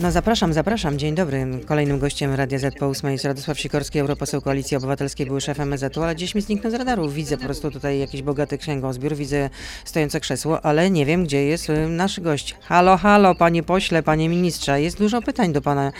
No 0.00 0.10
zapraszam, 0.10 0.52
zapraszam. 0.52 0.98
Dzień 0.98 1.14
dobry. 1.14 1.46
Kolejnym 1.66 1.98
gościem 1.98 2.34
Radia 2.34 2.58
Z 2.58 2.78
po 2.78 2.86
8 2.86 3.10
jest 3.10 3.24
Radosław 3.24 3.60
Sikorski, 3.60 3.98
europoseł 3.98 4.40
Koalicji 4.40 4.76
Obywatelskiej, 4.76 5.26
były 5.26 5.40
szef 5.40 5.60
MSZ-u, 5.60 6.02
ale 6.02 6.14
gdzieś 6.14 6.34
mi 6.34 6.40
zniknął 6.40 6.72
z 6.72 6.74
radaru. 6.74 7.08
Widzę 7.08 7.36
po 7.36 7.44
prostu 7.44 7.70
tutaj 7.70 7.98
jakiś 7.98 8.22
bogaty 8.22 8.58
księgozbiór, 8.58 9.16
widzę 9.16 9.50
stojące 9.84 10.20
krzesło, 10.20 10.64
ale 10.64 10.90
nie 10.90 11.06
wiem, 11.06 11.24
gdzie 11.24 11.44
jest 11.44 11.70
y, 11.70 11.88
nasz 11.88 12.20
gość. 12.20 12.56
Halo, 12.60 12.96
halo, 12.96 13.34
panie 13.34 13.62
pośle, 13.62 14.02
panie 14.02 14.28
ministrze. 14.28 14.82
Jest 14.82 14.98
dużo 14.98 15.22
pytań 15.22 15.52
do 15.52 15.62
pana, 15.62 15.92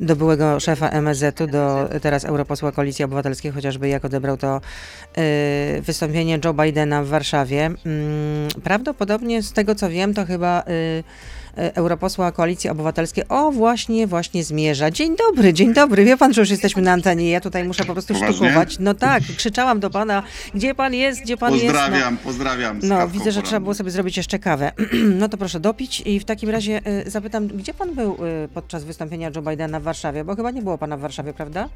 do 0.00 0.16
byłego 0.16 0.60
szefa 0.60 0.88
MSZ-u, 0.88 1.46
do 1.46 1.88
teraz 2.02 2.24
europosła 2.24 2.72
Koalicji 2.72 3.04
Obywatelskiej, 3.04 3.52
chociażby 3.52 3.88
jak 3.88 4.04
odebrał 4.04 4.36
to 4.36 4.60
y, 5.18 5.82
wystąpienie 5.82 6.38
Joe 6.44 6.54
Bidena 6.54 7.02
w 7.02 7.08
Warszawie. 7.08 7.66
Mm, 7.66 7.78
prawdopodobnie 8.64 9.42
z 9.42 9.52
tego, 9.52 9.74
co 9.74 9.90
wiem, 9.90 10.14
to 10.14 10.24
chyba... 10.24 10.62
Y, 10.62 11.04
europosła 11.56 12.32
Koalicji 12.32 12.70
Obywatelskiej. 12.70 13.24
O, 13.28 13.50
właśnie, 13.50 14.06
właśnie 14.06 14.44
zmierza. 14.44 14.90
Dzień 14.90 15.16
dobry, 15.16 15.52
dzień 15.52 15.74
dobry. 15.74 16.04
Wie 16.04 16.16
pan, 16.16 16.34
że 16.34 16.40
już 16.40 16.50
jesteśmy 16.50 16.82
na 16.82 16.92
antenie. 16.92 17.30
Ja 17.30 17.40
tutaj 17.40 17.64
muszę 17.64 17.84
po 17.84 17.92
prostu 17.92 18.14
Poważnie? 18.14 18.36
sztukować. 18.36 18.76
No 18.78 18.94
tak, 18.94 19.22
krzyczałam 19.36 19.80
do 19.80 19.90
pana, 19.90 20.22
gdzie 20.54 20.74
pan 20.74 20.94
jest, 20.94 21.22
gdzie 21.22 21.36
pan 21.36 21.52
Pozdrawiam, 21.52 21.94
jest. 21.94 22.10
No. 22.10 22.16
pozdrawiam. 22.24 22.80
No, 22.82 23.08
widzę, 23.08 23.32
że 23.32 23.42
trzeba 23.42 23.60
było 23.60 23.74
sobie 23.74 23.90
zrobić 23.90 24.16
jeszcze 24.16 24.38
kawę. 24.38 24.72
No 25.20 25.28
to 25.28 25.36
proszę 25.36 25.60
dopić 25.60 26.02
i 26.06 26.20
w 26.20 26.24
takim 26.24 26.50
razie 26.50 26.80
y, 27.06 27.10
zapytam, 27.10 27.46
gdzie 27.48 27.74
pan 27.74 27.94
był 27.94 28.12
y, 28.44 28.48
podczas 28.54 28.84
wystąpienia 28.84 29.30
Joe 29.36 29.42
Bidena 29.42 29.80
w 29.80 29.82
Warszawie? 29.82 30.24
Bo 30.24 30.36
chyba 30.36 30.50
nie 30.50 30.62
było 30.62 30.78
pana 30.78 30.96
w 30.96 31.00
Warszawie, 31.00 31.32
prawda? 31.32 31.68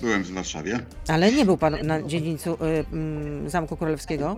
Byłem 0.00 0.22
w 0.24 0.30
Warszawie. 0.30 0.80
Ale 1.08 1.32
nie 1.32 1.44
był 1.44 1.56
pan 1.56 1.76
na 1.82 2.02
dziedzińcu 2.02 2.54
y, 2.54 2.56
mm, 2.92 3.50
Zamku 3.50 3.76
Królewskiego. 3.76 4.36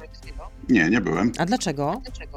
Nie, 0.68 0.90
nie 0.90 1.00
byłem. 1.00 1.32
A 1.38 1.46
dlaczego? 1.46 2.02
E, 2.06 2.36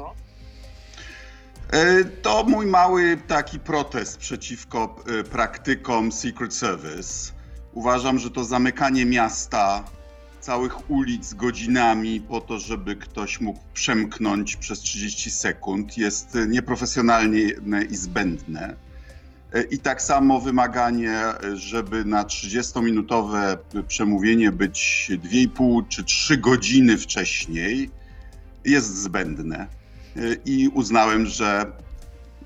To 2.22 2.44
mój 2.44 2.66
mały 2.66 3.16
taki 3.28 3.60
protest 3.60 4.18
przeciwko 4.18 4.96
e, 5.06 5.24
praktykom 5.24 6.12
Secret 6.12 6.54
Service. 6.54 7.32
Uważam, 7.72 8.18
że 8.18 8.30
to 8.30 8.44
zamykanie 8.44 9.06
miasta, 9.06 9.84
całych 10.40 10.90
ulic 10.90 11.34
godzinami 11.34 12.20
po 12.20 12.40
to, 12.40 12.58
żeby 12.58 12.96
ktoś 12.96 13.40
mógł 13.40 13.60
przemknąć 13.74 14.56
przez 14.56 14.80
30 14.80 15.30
sekund 15.30 15.98
jest 15.98 16.36
e, 16.36 16.46
nieprofesjonalne 16.46 17.82
i 17.90 17.96
zbędne. 17.96 18.76
E, 19.52 19.62
I 19.62 19.78
tak 19.78 20.02
samo 20.02 20.40
wymaganie, 20.40 21.12
e, 21.12 21.56
żeby 21.56 22.04
na 22.04 22.24
30-minutowe 22.24 23.56
przemówienie 23.88 24.52
być 24.52 25.10
2,5 25.10 25.88
czy 25.88 26.04
3 26.04 26.36
godziny 26.36 26.98
wcześniej, 26.98 27.90
jest 28.64 28.96
zbędne. 28.96 29.81
E, 30.16 30.20
I 30.44 30.68
uznałem, 30.68 31.26
że 31.26 31.66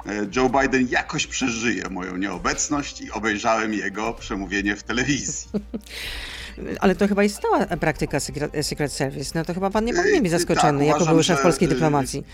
e, 0.06 0.26
Joe 0.36 0.48
Biden 0.48 0.88
jakoś 0.90 1.26
przeżyje 1.26 1.88
moją 1.90 2.16
nieobecność 2.16 3.00
i 3.00 3.10
obejrzałem 3.10 3.72
jego 3.72 4.14
przemówienie 4.14 4.76
w 4.76 4.82
telewizji. 4.82 5.48
Ale 6.80 6.94
to 6.94 7.08
chyba 7.08 7.22
jest 7.22 7.36
stała 7.36 7.66
praktyka 7.66 8.20
Secret, 8.62 8.92
Service. 8.92 9.30
No 9.34 9.44
to 9.44 9.54
chyba 9.54 9.70
pan 9.70 9.84
nie 9.84 9.94
powinien 9.94 10.22
być 10.22 10.32
zaskoczony 10.32 10.78
tak, 10.78 10.86
jako 10.86 10.96
uważam, 10.96 11.14
były 11.14 11.24
szef 11.24 11.40
polskiej 11.40 11.68
dyplomacji. 11.68 12.24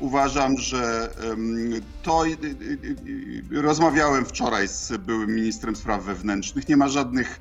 Uważam, 0.00 0.58
że 0.58 1.08
to. 2.02 2.24
Rozmawiałem 3.52 4.26
wczoraj 4.26 4.68
z 4.68 4.92
byłym 4.96 5.34
ministrem 5.34 5.76
spraw 5.76 6.04
wewnętrznych. 6.04 6.68
Nie 6.68 6.76
ma 6.76 6.88
żadnych 6.88 7.40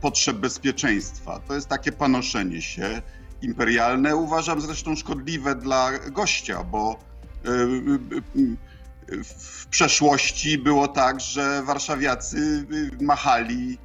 potrzeb 0.00 0.36
bezpieczeństwa. 0.36 1.40
To 1.48 1.54
jest 1.54 1.68
takie 1.68 1.92
panoszenie 1.92 2.62
się 2.62 3.02
imperialne. 3.42 4.16
Uważam 4.16 4.60
zresztą 4.60 4.96
szkodliwe 4.96 5.54
dla 5.54 5.98
gościa, 5.98 6.64
bo 6.64 6.98
y, 7.46 7.50
y, 7.50 8.40
y, 9.12 9.24
w 9.24 9.66
przeszłości 9.66 10.58
było 10.58 10.88
tak, 10.88 11.20
że 11.20 11.62
warszawiacy 11.62 12.66
machali 13.00 13.78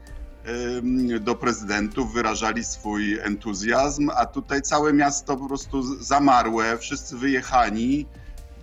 do 1.19 1.36
prezydentów, 1.36 2.14
wyrażali 2.14 2.64
swój 2.64 3.20
entuzjazm, 3.20 4.09
a 4.15 4.26
tutaj 4.26 4.61
całe 4.61 4.93
miasto 4.93 5.37
po 5.37 5.48
prostu 5.48 6.04
zamarłe, 6.04 6.77
wszyscy 6.77 7.17
wyjechani, 7.17 8.05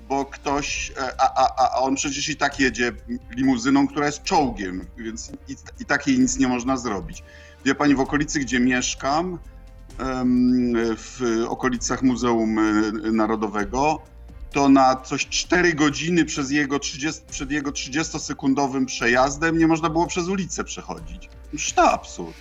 bo 0.08 0.24
ktoś, 0.24 0.92
e, 0.96 1.20
a, 1.20 1.46
a, 1.46 1.74
a 1.74 1.80
on 1.80 1.94
przecież 1.94 2.28
i 2.28 2.36
tak 2.36 2.60
jedzie 2.60 2.92
limuzyną, 3.30 3.88
która 3.88 4.06
jest 4.06 4.22
czołgiem, 4.22 4.86
więc 4.96 5.32
i, 5.48 5.56
i 5.80 5.84
takiej 5.84 6.18
nic 6.18 6.38
nie 6.38 6.48
można 6.48 6.76
zrobić. 6.76 7.22
Wie 7.64 7.74
pani, 7.74 7.94
w 7.94 8.00
okolicy, 8.00 8.40
gdzie 8.40 8.60
mieszkam, 8.60 9.38
w 10.96 11.44
okolicach 11.48 12.02
Muzeum 12.02 12.58
e, 12.58 12.62
Narodowego, 13.12 14.00
to 14.52 14.68
na 14.68 14.96
coś 14.96 15.26
4 15.26 15.74
godziny 15.74 16.24
przez 16.24 16.50
jego 16.50 16.78
30, 16.78 17.22
przed 17.30 17.50
jego 17.50 17.70
30-sekundowym 17.70 18.86
przejazdem 18.86 19.58
nie 19.58 19.66
można 19.66 19.90
było 19.90 20.06
przez 20.06 20.28
ulicę 20.28 20.64
przechodzić. 20.64 21.28
Już 21.52 21.72
to 21.72 21.92
absurd. 21.92 22.34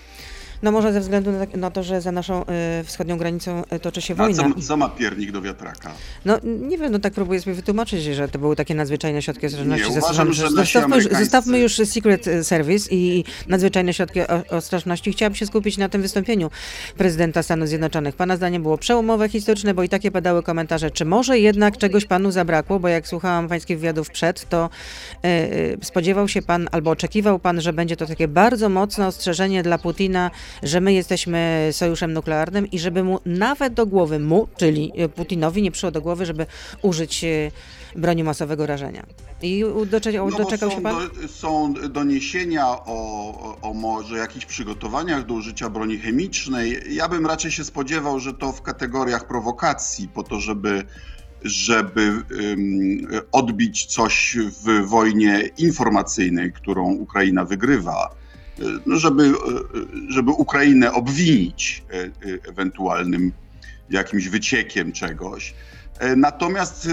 No 0.64 0.72
może 0.72 0.94
ze 0.94 1.00
względu 1.00 1.32
na, 1.32 1.46
na 1.56 1.72
to, 1.72 1.84
że 1.84 2.02
za 2.02 2.12
naszą 2.12 2.42
y, 2.42 2.84
wschodnią 2.84 3.18
granicą 3.18 3.64
y, 3.74 3.80
toczy 3.80 4.02
się 4.02 4.14
A 4.14 4.18
wojna. 4.18 4.44
co, 4.44 4.62
co 4.62 4.78
ma 4.78 4.90
piernik 4.90 5.32
do 5.32 5.42
wiatraka? 5.42 5.92
No 6.26 6.40
nie 6.44 6.78
wiem, 6.78 6.92
no 6.92 7.00
tak 7.00 7.14
próbuję 7.14 7.42
sobie 7.42 7.54
wytłumaczyć, 7.54 8.04
że 8.04 8.28
to 8.28 8.40
były 8.40 8.56
takie 8.56 8.76
nadzwyczajne 8.76 9.22
środki 9.22 9.46
ostrożności. 9.46 9.88
Nie, 9.88 9.94
Zastrzeżam, 9.94 10.28
uważam, 10.28 10.50
że 10.50 10.56
zostawmy, 10.56 10.96
już, 10.96 11.08
zostawmy 11.08 11.60
już 11.60 11.76
Secret 11.76 12.26
Service 12.44 12.90
i 12.92 13.24
nadzwyczajne 13.48 13.94
środki 13.94 14.20
ostrożności. 14.50 15.12
Chciałabym 15.12 15.36
się 15.36 15.46
skupić 15.46 15.78
na 15.78 15.90
tym 15.90 16.02
wystąpieniu 16.02 16.52
prezydenta 16.98 17.44
Stanów 17.44 17.68
Zjednoczonych. 17.68 18.16
Pana 18.16 18.38
zdanie 18.38 18.60
było 18.60 18.78
przełomowe, 18.78 19.30
historyczne, 19.30 19.74
bo 19.74 19.84
i 19.84 19.90
takie 19.90 20.12
padały 20.12 20.44
komentarze, 20.44 20.92
czy 20.92 21.06
może 21.06 21.40
jednak 21.40 21.78
czegoś 21.78 22.06
panu 22.06 22.32
zabrakło, 22.32 22.80
bo 22.80 22.88
jak 22.88 23.08
słuchałam 23.08 23.48
pańskich 23.48 23.80
wywiadów 23.80 24.10
przed, 24.10 24.50
to 24.50 24.70
y, 25.26 25.28
y, 25.28 25.78
spodziewał 25.82 26.28
się 26.28 26.42
pan 26.42 26.70
albo 26.72 26.92
oczekiwał 26.92 27.40
pan, 27.40 27.62
że 27.62 27.74
będzie 27.74 27.98
to 27.98 28.06
takie 28.06 28.28
bardzo 28.28 28.70
mocne 28.70 29.08
ostrzeżenie 29.08 29.64
dla 29.64 29.78
Putina, 29.78 30.32
że 30.64 30.82
my 30.82 30.94
jesteśmy 30.94 31.70
sojuszem 31.72 32.14
nuklearnym 32.14 32.72
i 32.72 32.80
żeby 32.80 33.04
mu 33.04 33.20
nawet 33.26 33.74
do 33.74 33.86
głowy, 33.86 34.20
mu, 34.20 34.48
czyli 34.58 34.92
Putinowi, 35.16 35.62
nie 35.62 35.72
przyszło 35.72 35.92
do 35.92 36.02
głowy, 36.02 36.26
żeby 36.26 36.46
użyć 36.82 37.24
y, 37.24 37.52
broni 37.96 38.24
masowego 38.24 38.66
rażenia. 38.66 39.06
I 39.42 39.66
u- 39.66 39.86
docze- 39.86 40.14
No 40.32 40.38
doczekał 40.38 40.70
są, 40.70 40.76
się 40.76 40.82
pan? 40.82 40.96
do, 41.22 41.28
są 41.28 41.74
doniesienia 41.90 42.68
o, 42.68 43.58
o, 43.62 43.74
może 43.74 44.18
jakichś 44.18 44.46
przygotowaniach 44.46 45.26
do 45.26 45.34
użycia 45.34 45.70
broni 45.70 45.98
chemicznej. 45.98 46.80
Ja 46.90 47.10
bym 47.10 47.26
raczej 47.28 47.52
się 47.52 47.64
spodziewał, 47.64 48.20
że 48.20 48.34
to 48.34 48.52
w 48.52 48.62
kategoriach 48.62 49.28
prowokacji, 49.28 50.08
po 50.08 50.24
to, 50.24 50.40
żeby, 50.40 50.84
żeby 51.44 52.02
ym, 52.02 53.08
odbić 53.32 53.86
coś 53.86 54.38
w 54.64 54.88
wojnie 54.88 55.50
informacyjnej, 55.58 56.54
którą 56.54 56.94
Ukraina 56.94 57.46
wygrywa. 57.46 58.16
No 58.86 58.98
żeby, 58.98 59.24
y, 59.24 59.34
żeby 60.10 60.32
Ukrainę 60.32 60.94
obwinić 60.94 61.84
y, 61.94 62.28
y, 62.30 62.40
ewentualnym 62.50 63.32
jakimś 63.90 64.28
wyciekiem 64.28 64.92
czegoś. 64.92 65.54
E, 66.00 66.16
Natomiast 66.16 66.88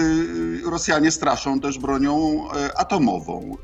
Rosjanie 0.65 1.11
straszą 1.11 1.59
też 1.59 1.79
bronią 1.79 2.43
e, 2.51 2.77
atomową. 2.77 3.57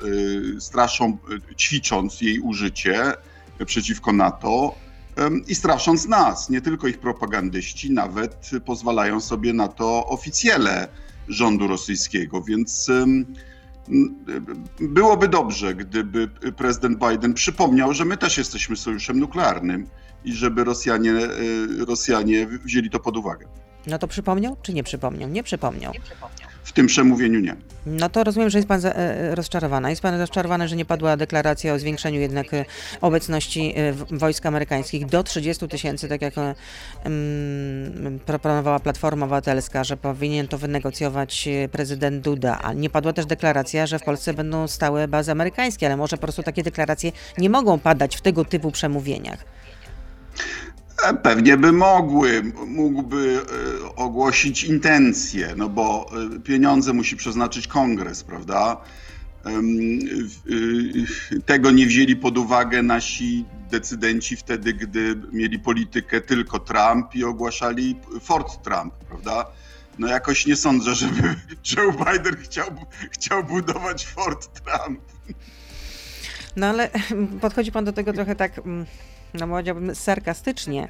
Straszą, 0.59 1.17
ćwicząc 1.57 2.21
jej 2.21 2.39
użycie 2.39 3.13
przeciwko 3.65 4.13
NATO 4.13 4.75
i 5.47 5.55
strasząc 5.55 6.07
nas. 6.07 6.49
Nie 6.49 6.61
tylko 6.61 6.87
ich 6.87 6.99
propagandyści, 6.99 7.91
nawet 7.91 8.49
pozwalają 8.65 9.21
sobie 9.21 9.53
na 9.53 9.67
to 9.67 10.07
oficjele 10.07 10.87
rządu 11.27 11.67
rosyjskiego. 11.67 12.41
Więc 12.41 12.91
byłoby 14.79 15.27
dobrze, 15.27 15.75
gdyby 15.75 16.27
prezydent 16.57 16.99
Biden 16.99 17.33
przypomniał, 17.33 17.93
że 17.93 18.05
my 18.05 18.17
też 18.17 18.37
jesteśmy 18.37 18.75
sojuszem 18.75 19.19
nuklearnym 19.19 19.87
i 20.25 20.33
żeby 20.33 20.63
Rosjanie, 20.63 21.11
y, 21.11 21.85
Rosjanie 21.85 22.47
wzięli 22.47 22.89
to 22.89 22.99
pod 22.99 23.17
uwagę. 23.17 23.47
No 23.87 23.99
to 23.99 24.07
przypomniał, 24.07 24.57
czy 24.61 24.73
nie 24.73 24.83
przypomniał? 24.83 25.29
Nie 25.29 25.43
przypomniał. 25.43 25.93
W 26.67 26.71
tym 26.71 26.87
przemówieniu 26.87 27.39
nie. 27.39 27.55
No 27.85 28.09
to 28.09 28.23
rozumiem, 28.23 28.49
że 28.49 28.57
jest 28.57 28.67
pan 28.67 28.79
za, 28.79 28.93
e, 28.93 29.35
rozczarowany. 29.35 29.89
Jest 29.89 30.01
pan 30.01 30.19
rozczarowany, 30.19 30.67
że 30.67 30.75
nie 30.75 30.85
padła 30.85 31.17
deklaracja 31.17 31.73
o 31.73 31.79
zwiększeniu 31.79 32.19
jednak 32.19 32.53
e, 32.53 32.65
obecności 33.01 33.73
e, 33.75 33.93
wojsk 33.93 34.45
amerykańskich 34.45 35.05
do 35.05 35.23
30 35.23 35.67
tysięcy, 35.67 36.07
tak 36.07 36.21
jak 36.21 36.37
e, 36.37 36.55
mm, 37.03 38.19
proponowała 38.19 38.79
Platforma 38.79 39.25
Obywatelska, 39.25 39.83
że 39.83 39.97
powinien 39.97 40.47
to 40.47 40.57
wynegocjować 40.57 41.47
e, 41.47 41.69
prezydent 41.69 42.23
Duda. 42.23 42.59
A 42.61 42.73
nie 42.73 42.89
padła 42.89 43.13
też 43.13 43.25
deklaracja, 43.25 43.87
że 43.87 43.99
w 43.99 44.03
Polsce 44.03 44.33
będą 44.33 44.67
stałe 44.67 45.07
bazy 45.07 45.31
amerykańskie, 45.31 45.85
ale 45.85 45.97
może 45.97 46.17
po 46.17 46.21
prostu 46.21 46.43
takie 46.43 46.63
deklaracje 46.63 47.11
nie 47.37 47.49
mogą 47.49 47.79
padać 47.79 48.15
w 48.15 48.21
tego 48.21 48.45
typu 48.45 48.71
przemówieniach. 48.71 49.56
E, 51.07 51.13
Pewnie 51.13 51.57
by 51.57 51.71
mogły, 51.71 52.43
mógłby 52.67 53.41
e, 53.83 53.95
ogłosić 53.95 54.63
intencje, 54.63 55.53
no 55.57 55.69
bo 55.69 56.11
e, 56.35 56.39
pieniądze 56.39 56.93
musi 56.93 57.17
przeznaczyć 57.17 57.67
kongres, 57.67 58.23
prawda? 58.23 58.77
Tego 61.45 61.71
nie 61.71 61.85
wzięli 61.85 62.15
pod 62.15 62.37
uwagę 62.37 62.83
nasi 62.83 63.45
decydenci 63.71 64.35
wtedy, 64.35 64.73
gdy 64.73 65.21
mieli 65.31 65.59
politykę 65.59 66.21
tylko 66.21 66.59
Trump 66.59 67.15
i 67.15 67.23
ogłaszali 67.23 67.95
Fort 68.21 68.63
Trump, 68.63 68.93
prawda? 68.93 69.45
no 69.99 70.07
jakoś 70.07 70.45
nie 70.45 70.55
sądzę, 70.55 70.95
żeby 70.95 71.21
Joe 71.71 71.91
Biden 71.91 72.35
chciał, 72.43 72.67
chciał 73.11 73.43
budować 73.43 74.05
Fort 74.05 74.61
Trump. 74.61 74.99
No 76.55 76.67
ale 76.67 76.89
podchodzi 77.41 77.71
pan 77.71 77.85
do 77.85 77.93
tego 77.93 78.13
trochę 78.13 78.35
tak, 78.35 78.57
mm, 78.57 78.85
no 79.33 79.47
powiedziałbym 79.47 79.95
sarkastycznie, 79.95 80.87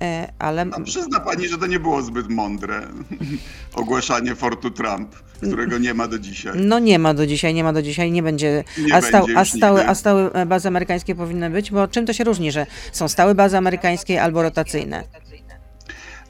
e, 0.00 0.32
ale... 0.38 0.64
No, 0.64 0.80
przyzna 0.80 1.20
pani, 1.20 1.48
że 1.48 1.58
to 1.58 1.66
nie 1.66 1.80
było 1.80 2.02
zbyt 2.02 2.28
mądre 2.28 2.88
ogłaszanie 3.74 4.34
Fortu 4.34 4.70
Trump, 4.70 5.14
którego 5.36 5.78
nie 5.78 5.94
ma 5.94 6.08
do 6.08 6.18
dzisiaj. 6.18 6.52
No 6.56 6.78
nie 6.78 6.98
ma 6.98 7.14
do 7.14 7.26
dzisiaj, 7.26 7.54
nie 7.54 7.64
ma 7.64 7.72
do 7.72 7.82
dzisiaj, 7.82 8.12
nie 8.12 8.22
będzie. 8.22 8.64
Nie 8.78 8.94
a, 8.94 9.02
stał, 9.02 9.26
będzie 9.26 9.40
a, 9.40 9.44
stałe, 9.44 9.78
nigdy. 9.78 9.90
a 9.90 9.94
stałe 9.94 10.46
bazy 10.46 10.68
amerykańskie 10.68 11.14
powinny 11.14 11.50
być? 11.50 11.70
Bo 11.70 11.88
czym 11.88 12.06
to 12.06 12.12
się 12.12 12.24
różni, 12.24 12.52
że 12.52 12.66
są 12.92 13.08
stałe 13.08 13.34
bazy 13.34 13.56
amerykańskie 13.56 14.22
albo 14.22 14.42
rotacyjne? 14.42 15.04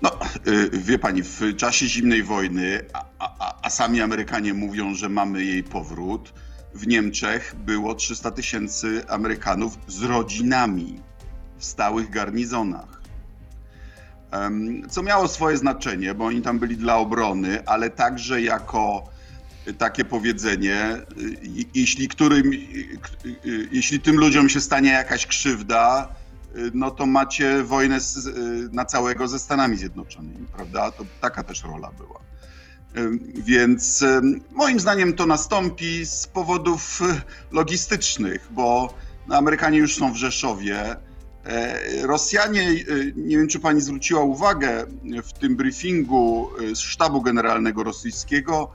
No, 0.02 0.10
y, 0.46 0.70
wie 0.72 0.98
pani, 0.98 1.22
w 1.22 1.56
czasie 1.56 1.86
zimnej 1.86 2.22
wojny, 2.22 2.80
a, 2.92 3.04
a, 3.18 3.54
a 3.62 3.70
sami 3.70 4.00
Amerykanie 4.00 4.54
mówią, 4.54 4.94
że 4.94 5.08
mamy 5.08 5.44
jej 5.44 5.62
powrót, 5.62 6.32
w 6.74 6.86
Niemczech 6.86 7.54
było 7.58 7.94
300 7.94 8.30
tysięcy 8.30 9.02
Amerykanów 9.08 9.78
z 9.86 10.02
rodzinami 10.02 11.00
stałych 11.64 12.10
garnizonach. 12.10 13.04
Co 14.90 15.02
miało 15.02 15.28
swoje 15.28 15.56
znaczenie, 15.56 16.14
bo 16.14 16.24
oni 16.24 16.42
tam 16.42 16.58
byli 16.58 16.76
dla 16.76 16.96
obrony, 16.96 17.66
ale 17.66 17.90
także 17.90 18.42
jako 18.42 19.04
y, 19.68 19.74
takie 19.74 20.04
powiedzenie, 20.04 20.96
y, 21.18 21.66
jeśli, 21.74 22.08
którym, 22.08 22.52
y, 22.52 23.68
jeśli 23.72 24.00
tym 24.00 24.16
ludziom 24.16 24.48
się 24.48 24.60
stanie 24.60 24.90
jakaś 24.90 25.26
krzywda, 25.26 26.08
no 26.74 26.90
to 26.90 27.06
macie 27.06 27.62
wojnę 27.62 28.00
z, 28.00 28.28
na 28.72 28.84
całego 28.84 29.28
ze 29.28 29.38
Stanami 29.38 29.76
Zjednoczonymi, 29.76 30.46
prawda? 30.56 30.90
To 30.90 31.04
taka 31.20 31.42
też 31.44 31.62
rola 31.64 31.90
była. 31.98 32.20
Więc 33.34 34.04
moim 34.52 34.80
zdaniem 34.80 35.12
to 35.12 35.26
nastąpi 35.26 36.06
z 36.06 36.26
powodów 36.26 37.00
logistycznych, 37.50 38.48
bo 38.50 38.94
Amerykanie 39.30 39.78
już 39.78 39.96
są 39.96 40.12
w 40.12 40.16
Rzeszowie. 40.16 40.96
E, 41.44 42.06
Rosjanie, 42.06 42.70
y, 42.70 43.12
nie 43.16 43.36
wiem 43.38 43.48
czy 43.48 43.60
pani 43.60 43.80
zwróciła 43.80 44.22
uwagę, 44.22 44.86
w 45.24 45.32
tym 45.32 45.56
briefingu 45.56 46.50
y, 46.60 46.76
z 46.76 46.78
sztabu 46.78 47.22
generalnego 47.22 47.82
rosyjskiego 47.82 48.70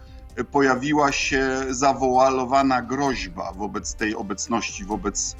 pojawiła 0.52 1.12
się 1.12 1.50
zawoalowana 1.70 2.82
groźba 2.82 3.54
wobec 3.54 3.96
tej 3.96 4.16
obecności, 4.16 4.86
wobec 4.86 5.36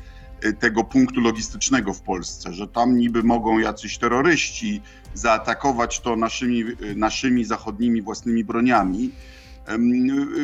tego 0.60 0.84
punktu 0.84 1.22
logistycznego 1.22 1.94
w 1.94 2.02
Polsce, 2.02 2.54
że 2.54 2.68
tam 2.68 2.98
niby 2.98 3.24
mogą 3.24 3.60
jacyś 3.60 3.98
terroryści 3.98 4.82
zaatakować 5.14 6.00
to 6.00 6.16
naszymi, 6.16 6.64
naszymi 6.96 7.46
zachodnimi 7.46 8.02
własnymi 8.02 8.44
broniami. 8.44 9.12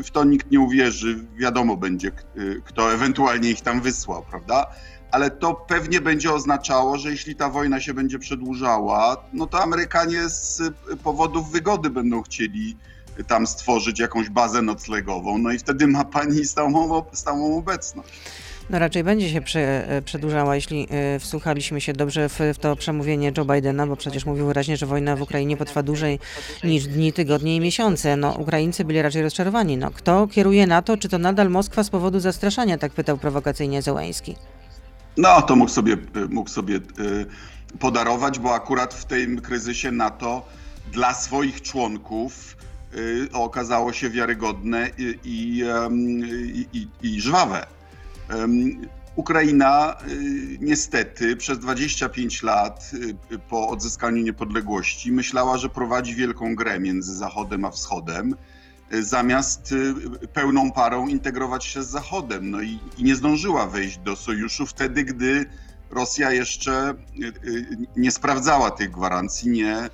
W 0.03 0.11
to 0.11 0.23
nikt 0.23 0.51
nie 0.51 0.59
uwierzy, 0.59 1.25
wiadomo 1.35 1.77
będzie, 1.77 2.11
kto 2.65 2.93
ewentualnie 2.93 3.49
ich 3.49 3.61
tam 3.61 3.81
wysłał, 3.81 4.25
prawda? 4.29 4.65
Ale 5.12 5.31
to 5.31 5.54
pewnie 5.54 6.02
będzie 6.02 6.34
oznaczało, 6.34 6.98
że 6.98 7.12
jeśli 7.12 7.36
ta 7.36 7.50
wojna 7.50 7.80
się 7.80 7.94
będzie 7.94 8.19
przedłużała, 8.19 9.18
no 9.34 9.48
to 9.48 9.63
Amerykanie 9.63 10.30
z 10.30 10.60
y, 10.60 10.98
powodów 10.98 11.52
wygody 11.52 11.90
będą 11.90 12.22
chcieli 12.22 12.78
tam 13.24 13.48
stworzyć 13.48 14.00
jakąś 14.00 14.30
bazę 14.30 14.62
noclegową, 14.62 15.38
no 15.38 15.52
i 15.52 15.60
wtedy 15.60 15.88
ma 15.88 16.06
pani 16.06 16.46
stałą, 16.46 17.04
stałą 17.13 17.57
obecność. 17.57 18.10
No 18.69 18.80
raczej 18.80 19.04
będzie 19.04 19.30
się 19.30 19.60
e, 19.60 20.02
przedłużała, 20.02 20.56
jeśli 20.56 20.88
e, 20.90 21.19
wsłuchaliśmy 21.19 21.81
się 21.81 21.94
dobrze 21.94 22.30
w, 22.30 22.40
to 22.60 22.75
przemówienie 22.75 23.31
Joe 23.38 23.46
Bidena, 23.46 23.88
bo 23.88 23.96
przecież 23.96 24.25
mówił 24.25 24.46
wyraźnie, 24.46 24.78
że 24.78 24.86
wojna 24.86 25.16
w 25.16 25.22
Ukrainie 25.22 25.57
potrwa 25.57 25.84
dłużej 25.84 26.19
niż 26.63 26.88
dni, 26.88 27.13
tygodnie 27.13 27.56
i 27.56 27.60
miesiące. 27.60 28.18
No, 28.18 28.31
Ukraińcy 28.31 28.86
byli 28.86 29.02
raczej 29.02 29.22
rozczarowani. 29.22 29.78
No, 29.78 29.92
kto 29.92 30.28
kieruje 30.28 30.68
na 30.68 30.81
to, 30.81 30.98
czy 30.98 31.10
to 31.10 31.18
nadal 31.18 31.50
Moskwa 31.50 31.84
z 31.84 31.90
powodu 31.90 32.19
zastraszania, 32.19 32.78
tak 32.78 32.92
pytał 32.92 33.18
prowokacyjnie 33.18 33.81
Zełęński. 33.81 34.36
No, 35.17 35.41
to 35.41 35.56
mógł 35.56 35.71
sobie, 35.71 35.97
mógł 36.29 36.50
sobie 36.50 36.75
y, 36.75 36.81
podarować, 37.79 38.39
bo 38.39 38.56
akurat 38.56 38.94
w 38.94 39.06
tym 39.06 39.41
kryzysie 39.41 39.91
NATO 39.91 40.45
dla 40.91 41.13
swoich 41.13 41.62
członków 41.62 42.57
y, 42.95 43.29
okazało 43.33 43.94
się 43.94 44.09
wiarygodne 44.09 44.89
i, 44.97 45.19
i, 45.23 45.63
i, 46.73 46.88
i, 47.01 47.21
żwawe. 47.21 47.65
Ukraina 49.15 49.95
y, 50.07 50.57
niestety 50.62 51.35
przez 51.35 51.59
25 51.59 52.44
lat 52.44 52.91
po 53.50 53.69
odzyskaniu 53.69 54.23
niepodległości 54.23 55.11
myślała, 55.11 55.57
że 55.57 55.69
prowadzi 55.69 56.15
wielką 56.15 56.56
grę 56.56 56.79
między 56.79 57.15
Zachodem 57.15 57.65
a 57.65 57.71
Wschodem 57.71 58.35
zamiast 58.91 59.71
y, 59.71 59.93
pełną 60.33 60.71
parą 60.71 61.07
integrować 61.07 61.65
się 61.65 61.83
z 61.83 61.89
Zachodem. 61.89 62.51
No 62.51 62.61
i, 62.61 62.79
i 62.97 63.03
nie 63.03 63.15
zdążyła 63.15 63.67
wejść 63.67 63.97
do 63.97 64.15
sojuszu 64.15 64.65
wtedy, 64.65 65.03
gdy 65.03 65.45
Rosja 65.91 66.31
jeszcze 66.31 66.89
y, 66.91 67.25
y, 67.49 67.67
nie 67.97 68.11
sprawdzała 68.11 68.71
tych 68.71 68.91
gwarancji, 68.91 69.49
nie, 69.51 69.89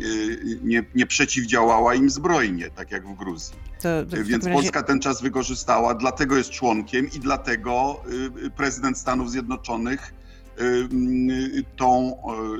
y, 0.00 0.58
nie, 0.62 0.84
nie 0.94 1.06
przeciwdziałała 1.06 1.94
im 1.94 2.10
zbrojnie, 2.10 2.70
tak 2.70 2.90
jak 2.90 3.06
w 3.08 3.14
Gruzji. 3.16 3.56
To, 3.82 3.88
to 4.10 4.16
Więc 4.24 4.44
razie- 4.44 4.56
Polska 4.56 4.82
ten 4.82 5.00
czas 5.00 5.22
wykorzystała, 5.22 5.94
dlatego 5.94 6.36
jest 6.36 6.50
członkiem 6.50 7.06
i 7.12 7.18
dlatego 7.20 8.02
y, 8.46 8.50
prezydent 8.50 8.98
Stanów 8.98 9.30
Zjednoczonych 9.30 10.14
y, 10.60 10.64
y, 10.64 11.64
tą, 11.76 12.16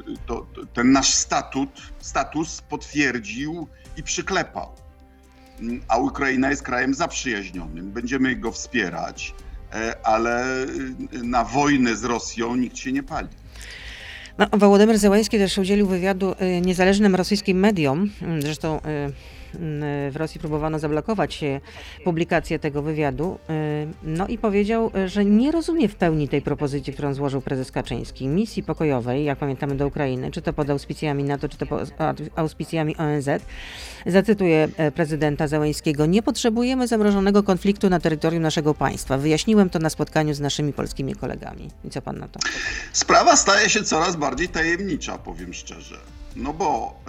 y, 0.09 0.15
to, 0.27 0.47
ten 0.75 0.93
nasz 0.93 1.15
statut, 1.15 1.71
status 2.01 2.63
potwierdził 2.69 3.67
i 3.97 4.03
przyklepał. 4.03 4.69
A 5.89 5.99
Ukraina 5.99 6.51
jest 6.51 6.63
krajem 6.63 6.95
zaprzyjaźnionym. 6.95 7.91
Będziemy 7.91 8.37
go 8.37 8.53
wspierać, 8.53 9.35
e, 9.73 10.07
ale 10.07 10.63
y, 10.63 11.23
na 11.23 11.45
wojnę 11.45 11.97
z 11.97 12.05
Rosją 12.05 12.57
nikt 12.57 12.79
się 12.79 12.93
nie 12.93 13.03
pali. 13.03 13.29
No, 14.39 14.47
Wołodymyr 14.53 14.99
Zełański 14.99 15.39
też 15.39 15.59
udzielił 15.59 15.87
wywiadu 15.87 16.33
y, 16.33 16.61
niezależnym 16.61 17.15
rosyjskim 17.15 17.59
mediom. 17.59 18.11
Zresztą 18.39 18.81
w 20.11 20.13
Rosji 20.17 20.41
próbowano 20.41 20.79
zablokować 20.79 21.43
y, 21.43 21.61
publikację 22.05 22.59
tego 22.59 22.83
wywiadu. 22.83 23.39
Y, 23.51 23.89
No 24.03 24.27
i 24.27 24.39
powiedział, 24.39 24.91
y, 24.97 25.09
że 25.09 25.25
nie 25.25 25.53
rozumie 25.53 25.89
w 25.89 25.95
pełni 25.95 26.29
tej 26.29 26.43
propozycji, 26.43 26.93
którą 26.93 27.15
złożył 27.15 27.41
prezes 27.41 27.73
Kaczyński. 27.73 28.29
Misji 28.29 28.63
pokojowej, 28.63 29.25
jak 29.25 29.39
pamiętamy, 29.39 29.75
do 29.75 29.87
Ukrainy, 29.87 30.31
czy 30.31 30.43
to 30.43 30.53
pod 30.53 30.71
auspicjami 30.71 31.25
NATO, 31.25 31.49
czy 31.49 31.59
to 31.59 31.67
pod 31.67 31.91
auspicjami 32.37 32.97
ONZ. 32.97 33.29
Zacytuję 34.07 34.69
e, 34.77 34.91
prezydenta 34.91 35.49
Zełańskiego. 35.49 36.07
Nie 36.07 36.23
potrzebujemy 36.23 36.87
zamrożonego 36.89 37.43
konfliktu 37.43 37.91
na 37.91 38.01
terytorium 38.01 38.43
naszego 38.43 38.75
państwa. 38.75 39.19
Wyjaśniłem 39.19 39.71
to 39.71 39.79
na 39.79 39.91
spotkaniu 39.91 40.35
z 40.35 40.41
naszymi 40.41 40.73
polskimi 40.73 41.15
kolegami. 41.15 41.69
I 41.85 41.91
co 41.91 42.03
pan 42.03 42.19
na 42.19 42.29
to? 42.29 42.41
Sprawa 42.93 43.37
staje 43.37 43.71
się 43.71 43.83
coraz 43.83 44.17
bardziej 44.17 44.49
tajemnicza, 44.49 45.19
powiem 45.19 45.55
szczerze. 45.55 45.97
No 46.37 46.53
bo 46.53 47.01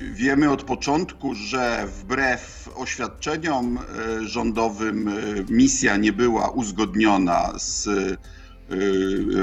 wiemy 0.00 0.50
od 0.50 0.62
początku, 0.62 1.34
że 1.34 1.86
wbrew 1.86 2.68
oświadczeniom 2.74 3.78
e, 3.78 4.24
rządowym 4.24 5.08
e, 5.08 5.12
misja 5.48 5.96
nie 5.96 6.12
była 6.12 6.50
uzgodniona 6.50 7.52
z 7.58 7.88
e, 7.88 8.16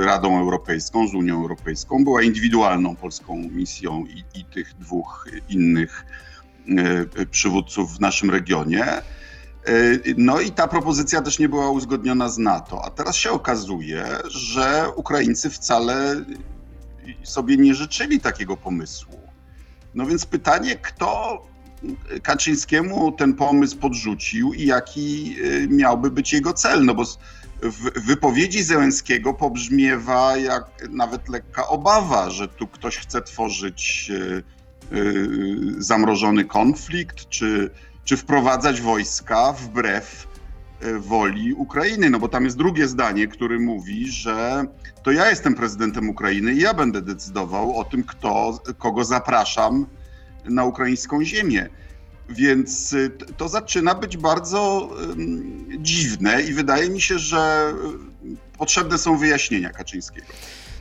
Radą 0.06 0.40
Europejską, 0.40 1.08
z 1.08 1.16
Unią 1.16 1.36
Europejską. 1.36 2.04
Była 2.04 2.24
indywidualną 2.24 2.96
polską 2.96 3.36
misją 3.36 4.06
i, 4.06 4.40
i 4.40 4.46
tych 4.46 4.74
dwóch 4.74 5.28
innych 5.50 6.06
przywódców 7.32 7.98
w 7.98 8.00
naszym 8.00 8.30
regionie. 8.30 8.86
No 10.18 10.40
i 10.40 10.52
ta 10.52 10.68
propozycja 10.68 11.22
też 11.22 11.40
nie 11.40 11.50
była 11.50 11.70
uzgodniona 11.70 12.30
z 12.30 12.38
NATO. 12.38 12.86
A 12.86 12.90
teraz 12.90 13.16
się 13.16 13.32
okazuje, 13.32 14.06
że 14.26 14.86
Ukraińcy 14.96 15.50
wcale 15.50 16.26
sobie 17.24 17.58
nie 17.58 17.76
życzyli 17.76 18.20
takiego 18.20 18.58
pomysłu. 18.58 19.23
No 19.96 20.06
więc 20.06 20.26
pytanie, 20.26 20.76
kto 20.76 21.42
Kaczyńskiemu 22.24 23.12
ten 23.12 23.34
pomysł 23.34 23.78
podrzucił 23.78 24.54
i 24.54 24.66
jaki 24.66 25.36
y, 25.40 25.68
miałby 25.70 26.12
być 26.12 26.34
jego 26.34 26.54
cel? 26.54 26.86
No 26.86 26.94
bo 26.94 27.04
w 27.62 28.06
wypowiedzi 28.08 28.64
Zełenskiego 28.64 29.34
pobrzmiewa 29.34 30.38
jak 30.38 30.90
nawet 30.90 31.30
lekka 31.30 31.68
obawa, 31.68 32.30
że 32.30 32.48
tu 32.48 32.68
ktoś 32.68 32.98
chce 32.98 33.22
tworzyć 33.22 34.12
y, 34.12 34.44
y, 34.98 35.58
zamrożony 35.78 36.46
konflikt, 36.46 37.30
czy, 37.30 37.70
czy 38.04 38.18
wprowadzać 38.18 38.82
wojska 38.82 39.54
wbrew 39.54 40.28
woli 41.00 41.54
Ukrainy. 41.54 42.10
No 42.10 42.20
bo 42.20 42.28
tam 42.28 42.46
jest 42.46 42.58
drugie 42.58 42.88
zdanie, 42.88 43.28
które 43.28 43.60
mówi, 43.60 44.12
że 44.12 44.66
to 45.04 45.12
ja 45.12 45.30
jestem 45.30 45.56
prezydentem 45.56 46.10
Ukrainy 46.10 46.54
i 46.54 46.60
ja 46.60 46.74
będę 46.74 47.02
decydował 47.02 47.78
o 47.78 47.84
tym, 47.84 48.04
kto, 48.04 48.60
kogo 48.78 49.04
zapraszam 49.04 49.86
na 50.46 50.64
ukraińską 50.64 51.24
ziemię. 51.24 51.70
Więc 52.30 52.94
y, 52.94 53.12
to 53.38 53.50
zaczyna 53.50 53.96
być 53.96 54.18
bardzo 54.18 54.90
ym, 55.12 55.66
dziwne 55.80 56.42
i 56.42 56.54
wydaje 56.54 56.90
mi 56.90 57.02
się, 57.02 57.20
że 57.20 57.74
y, 58.26 58.58
potrzebne 58.58 58.98
są 58.98 59.18
wyjaśnienia 59.18 59.70
Kaczyńskiego. 59.70 60.28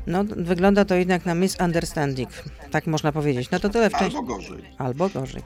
No, 0.07 0.25
wygląda 0.37 0.85
to 0.85 0.95
jednak 0.95 1.27
na 1.27 1.35
misunderstanding, 1.35 2.31
tak 2.71 2.87
można 2.87 3.13
powiedzieć. 3.13 3.51
No 3.51 3.61
to 3.61 3.69
tyle. 3.69 3.91
Albo 3.93 4.23
gorzej. 4.23 4.63
Albo 4.79 5.09
gorzej. 5.09 5.43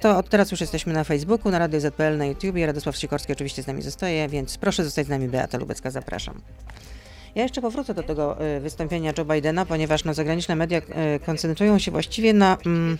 To 0.00 0.18
od 0.18 0.28
teraz 0.28 0.50
już 0.50 0.60
jesteśmy 0.60 0.92
na 0.92 1.04
Facebooku, 1.04 1.50
na 1.52 1.58
Radio 1.58 1.80
ZPL, 1.80 2.16
na 2.16 2.26
YouTubie. 2.26 2.66
Radosław 2.66 2.96
Sikorski 2.96 3.32
oczywiście 3.32 3.62
z 3.62 3.66
nami 3.66 3.82
zostaje, 3.82 4.28
więc 4.28 4.58
proszę 4.58 4.84
zostać 4.84 5.06
z 5.06 5.10
nami. 5.10 5.28
Beata 5.28 5.58
Lubecka, 5.58 5.90
zapraszam. 5.90 6.40
Ja 7.34 7.42
jeszcze 7.42 7.60
powrócę 7.60 7.94
do 7.94 8.02
tego 8.02 8.46
y, 8.56 8.60
wystąpienia 8.60 9.12
Joe 9.18 9.24
Bidena, 9.24 9.66
ponieważ 9.66 10.04
no, 10.04 10.14
zagraniczne 10.14 10.56
media 10.56 10.78
y, 10.78 10.82
koncentrują 11.26 11.78
się 11.78 11.90
właściwie 11.90 12.32
na 12.32 12.56
mm, 12.66 12.98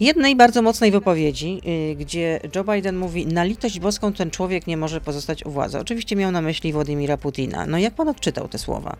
jednej 0.00 0.36
bardzo 0.36 0.62
mocnej 0.62 0.90
wypowiedzi, 0.90 1.60
y, 1.92 1.96
gdzie 1.96 2.40
Joe 2.56 2.64
Biden 2.64 2.96
mówi, 2.96 3.26
na 3.26 3.44
litość 3.44 3.80
boską 3.80 4.12
ten 4.12 4.30
człowiek 4.30 4.66
nie 4.66 4.76
może 4.76 5.00
pozostać 5.00 5.44
u 5.46 5.50
władzy. 5.50 5.78
Oczywiście 5.78 6.16
miał 6.16 6.30
na 6.32 6.40
myśli 6.42 6.72
Władimira 6.72 7.16
Putina. 7.16 7.66
No 7.66 7.78
jak 7.78 7.94
pan 7.94 8.08
odczytał 8.08 8.48
te 8.48 8.58
słowa? 8.58 8.96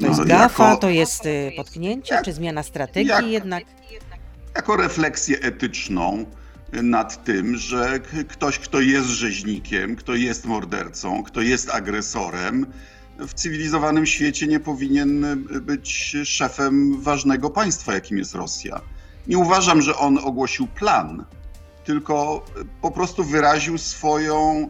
To 0.00 0.06
jest 0.06 0.18
No, 0.18 0.24
gafa, 0.26 0.68
jako- 0.70 0.80
to 0.80 0.90
jest 0.90 1.28
potknięcie, 1.56 2.18
czy 2.24 2.32
zmiana 2.32 2.62
strategii 2.62 3.08
jak- 3.08 3.24
jednak? 3.26 3.64
Jako 4.56 4.76
refleksję 4.76 5.40
etyczną 5.40 6.26
nad 6.72 7.24
tym, 7.24 7.56
że 7.56 8.00
ktoś, 8.28 8.58
kto 8.58 8.80
jest 8.80 9.08
rzeźnikiem, 9.08 9.96
kto 9.96 10.14
jest 10.14 10.44
mordercą, 10.44 11.22
kto 11.22 11.40
jest 11.40 11.70
agresorem, 11.70 12.66
w 13.18 13.34
cywilizowanym 13.34 14.06
świecie 14.06 14.46
nie 14.46 14.60
powinien 14.60 15.44
być 15.60 16.16
szefem 16.24 17.00
ważnego 17.00 17.50
państwa, 17.50 17.94
jakim 17.94 18.18
jest 18.18 18.34
Rosja. 18.34 18.80
Nie 19.26 19.38
uważam, 19.38 19.82
że 19.82 19.96
on 19.96 20.18
ogłosił 20.18 20.66
plan, 20.66 21.24
tylko 21.84 22.44
po 22.80 22.90
prostu 22.90 23.24
wyraził 23.24 23.78
swoją, 23.78 24.68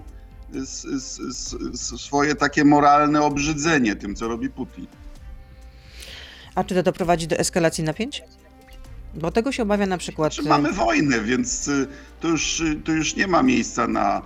swoje 1.96 2.34
takie 2.34 2.64
moralne 2.64 3.22
obrzydzenie 3.22 3.96
tym, 3.96 4.14
co 4.14 4.28
robi 4.28 4.50
Putin. 4.50 4.87
A 6.54 6.64
czy 6.64 6.75
to 6.75 6.82
doprowadzi 6.82 7.26
do 7.28 7.37
eskalacji 7.37 7.84
napięć? 7.84 8.22
Bo 9.14 9.30
tego 9.30 9.52
się 9.52 9.62
obawia 9.62 9.86
na 9.86 9.98
przykład. 9.98 10.34
Znaczy, 10.34 10.48
mamy 10.48 10.72
wojnę, 10.72 11.20
więc 11.20 11.68
y, 11.68 11.86
to 12.20 12.28
już, 12.28 12.60
y, 12.60 12.76
to 12.84 12.92
już 12.92 13.16
nie 13.16 13.26
ma 13.26 13.42
miejsca 13.42 13.86
na, 13.86 14.22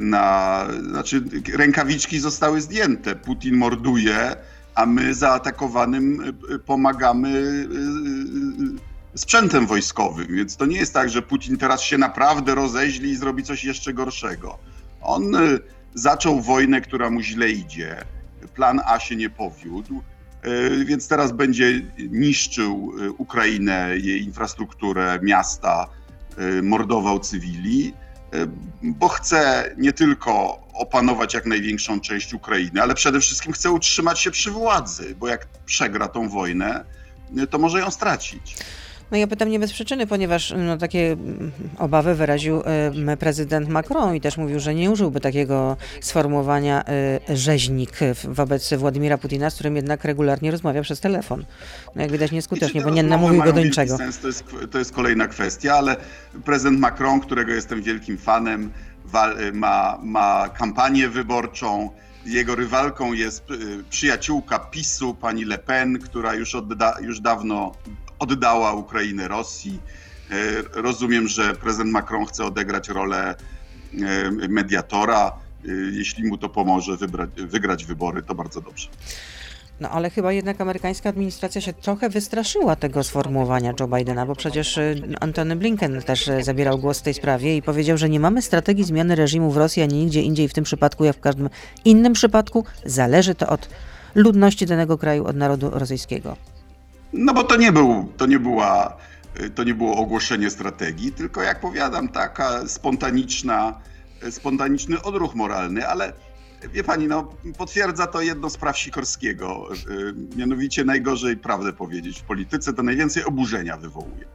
na. 0.00 0.66
Znaczy, 0.88 1.22
rękawiczki 1.54 2.18
zostały 2.18 2.60
zdjęte. 2.60 3.14
Putin 3.16 3.56
morduje, 3.56 4.36
a 4.74 4.86
my 4.86 5.14
zaatakowanym 5.14 6.20
y, 6.50 6.54
y, 6.54 6.58
pomagamy 6.58 7.28
y, 7.28 7.32
y, 7.32 9.14
y, 9.14 9.18
sprzętem 9.18 9.66
wojskowym. 9.66 10.26
Więc 10.36 10.56
to 10.56 10.66
nie 10.66 10.76
jest 10.76 10.94
tak, 10.94 11.10
że 11.10 11.22
Putin 11.22 11.56
teraz 11.56 11.80
się 11.82 11.98
naprawdę 11.98 12.54
rozeźli 12.54 13.10
i 13.10 13.16
zrobi 13.16 13.42
coś 13.42 13.64
jeszcze 13.64 13.92
gorszego. 13.92 14.58
On 15.00 15.34
y, 15.34 15.60
zaczął 15.94 16.40
wojnę, 16.40 16.80
która 16.80 17.10
mu 17.10 17.20
źle 17.20 17.50
idzie. 17.50 18.04
Plan 18.54 18.80
A 18.86 19.00
się 19.00 19.16
nie 19.16 19.30
powiódł. 19.30 20.02
Y, 20.46 20.84
Więc 20.84 21.08
teraz 21.08 21.32
będzie 21.32 21.80
niszczył 22.10 22.92
y, 23.00 23.12
Ukrainę, 23.12 23.90
jej 23.98 24.24
infrastrukturę, 24.24 25.18
miasta, 25.22 25.88
y, 26.58 26.62
mordował 26.62 27.20
cywili, 27.20 27.94
bo 28.82 29.08
chce 29.08 29.70
nie 29.78 29.92
tylko 29.92 30.60
opanować 30.74 31.34
jak 31.34 31.46
największą 31.46 32.00
część 32.00 32.34
Ukrainy, 32.34 32.82
ale 32.82 32.94
przede 32.94 33.20
wszystkim 33.20 33.52
chce 33.52 33.70
utrzymać 33.70 34.20
się 34.20 34.30
przy 34.30 34.50
władzy, 34.50 35.14
bo 35.14 35.28
jak 35.28 35.46
przegra 35.66 36.08
tą 36.08 36.28
wojnę, 36.28 36.84
to 37.50 37.58
może 37.58 37.80
ją 37.80 37.90
stracić. 37.90 38.56
No 39.10 39.16
ja 39.16 39.26
pytam 39.26 39.48
nie 39.48 39.58
bez 39.58 39.72
przyczyny, 39.72 40.06
ponieważ 40.06 40.54
no, 40.66 40.78
takie 40.78 41.12
mm, 41.12 41.52
obawy 41.78 42.14
wyraził 42.14 42.62
em, 42.64 43.16
prezydent 43.18 43.68
Macron 43.68 44.14
i 44.14 44.20
też 44.20 44.36
mówił, 44.36 44.60
że 44.60 44.74
nie 44.74 44.90
użyłby 44.90 45.20
takiego 45.20 45.76
sformułowania 46.00 46.84
y, 47.28 47.36
rzeźnik 47.36 47.90
wobec 48.24 48.74
Władimira 48.74 49.18
Putina, 49.18 49.50
z 49.50 49.54
którym 49.54 49.76
jednak 49.76 50.04
regularnie 50.04 50.50
rozmawia 50.50 50.82
przez 50.82 51.00
telefon. 51.00 51.44
No 51.96 52.02
jak 52.02 52.12
widać 52.12 52.32
nieskutecznie, 52.32 52.80
te 52.80 52.84
bo 52.84 52.94
nie 52.94 53.02
rozmowy 53.02 53.22
namówił 53.22 53.42
go 53.42 53.52
do 53.52 53.64
niczego. 53.64 53.96
Sens, 53.96 54.18
to, 54.18 54.26
jest, 54.26 54.44
to 54.70 54.78
jest 54.78 54.92
kolejna 54.92 55.28
kwestia, 55.28 55.74
ale 55.74 55.96
prezydent 56.44 56.80
Macron, 56.80 57.20
którego 57.20 57.52
jestem 57.52 57.82
wielkim 57.82 58.18
fanem, 58.18 58.72
wal, 59.04 59.36
ma, 59.52 59.98
ma 60.02 60.48
kampanię 60.48 61.08
wyborczą. 61.08 61.90
Jego 62.26 62.54
rywalką 62.54 63.12
jest 63.12 63.50
y, 63.50 63.84
przyjaciółka 63.90 64.58
PiSu, 64.58 65.14
pani 65.14 65.44
Le 65.44 65.58
Pen, 65.58 65.98
która 65.98 66.34
już, 66.34 66.54
odda, 66.54 66.94
już 67.00 67.20
dawno 67.20 67.72
oddała 68.18 68.72
Ukrainę 68.72 69.28
Rosji. 69.28 69.80
Y, 70.30 70.82
Rozumiem, 70.82 71.28
że 71.28 71.54
prezydent 71.54 71.92
Macron 71.92 72.26
chce 72.26 72.44
odegrać 72.44 72.88
rolę 72.88 73.34
y, 74.44 74.48
mediatora. 74.48 75.32
Y, 75.64 75.90
Jeśli 75.92 76.24
mu 76.24 76.38
to 76.38 76.48
pomoże 76.48 76.96
wybrać, 76.96 77.30
wygrać 77.36 77.84
wybory, 77.84 78.22
to 78.22 78.34
bardzo 78.34 78.60
dobrze. 78.60 78.88
No 79.80 79.90
ale 79.90 80.10
chyba 80.10 80.32
jednak 80.32 80.60
amerykańska 80.60 81.08
administracja 81.08 81.60
się 81.60 81.72
trochę 81.72 82.08
wystraszyła 82.08 82.76
tego 82.76 83.04
sformułowania 83.04 83.72
Joe 83.80 83.88
Bidena, 83.88 84.26
bo 84.26 84.34
przecież 84.34 84.78
Antony 85.20 85.56
Blinken 85.56 86.02
też 86.02 86.30
zabierał 86.42 86.78
głos 86.78 86.98
w 86.98 87.02
tej 87.02 87.14
sprawie 87.14 87.56
i 87.56 87.62
powiedział, 87.62 87.98
że 87.98 88.08
nie 88.08 88.20
mamy 88.20 88.42
strategii 88.42 88.84
zmiany 88.84 89.14
reżimu 89.14 89.50
w 89.50 89.56
Rosji 89.56 89.82
ani 89.82 89.94
nigdzie 89.94 90.22
indziej 90.22 90.48
w 90.48 90.52
tym 90.54 90.64
przypadku, 90.64 91.04
jak 91.04 91.16
w 91.16 91.20
każdym 91.20 91.50
innym 91.84 92.12
przypadku. 92.12 92.64
Zależy 92.84 93.34
to 93.34 93.48
od 93.48 93.68
ludności 94.14 94.66
danego 94.66 94.98
kraju, 94.98 95.26
od 95.26 95.36
narodu 95.36 95.70
rosyjskiego. 95.70 96.36
No 97.12 97.34
bo 97.34 97.44
to 97.44 97.56
nie, 97.56 97.72
był, 97.72 98.12
to, 98.16 98.26
nie 98.26 98.38
była, 98.38 98.96
to 99.54 99.64
nie 99.64 99.74
było 99.74 99.96
ogłoszenie 99.96 100.50
strategii, 100.50 101.12
tylko 101.12 101.42
jak 101.42 101.60
powiadam, 101.60 102.08
taka 102.08 102.68
spontaniczna, 102.68 103.80
spontaniczny 104.30 105.02
odruch 105.02 105.34
moralny, 105.34 105.88
ale 105.88 106.12
wie 106.72 106.84
pani, 106.84 107.06
no, 107.06 107.32
potwierdza 107.58 108.06
to 108.06 108.20
jedno 108.20 108.50
z 108.50 108.56
praw 108.56 108.78
Sikorskiego. 108.78 109.68
y, 109.72 110.36
Mianowicie 110.36 110.84
najgorzej 110.84 111.36
prawdę 111.36 111.72
powiedzieć 111.72 112.20
w 112.20 112.22
polityce, 112.22 112.72
to 112.72 112.82
najwięcej 112.82 113.24
oburzenia 113.24 113.76
wywołuje. 113.76 114.26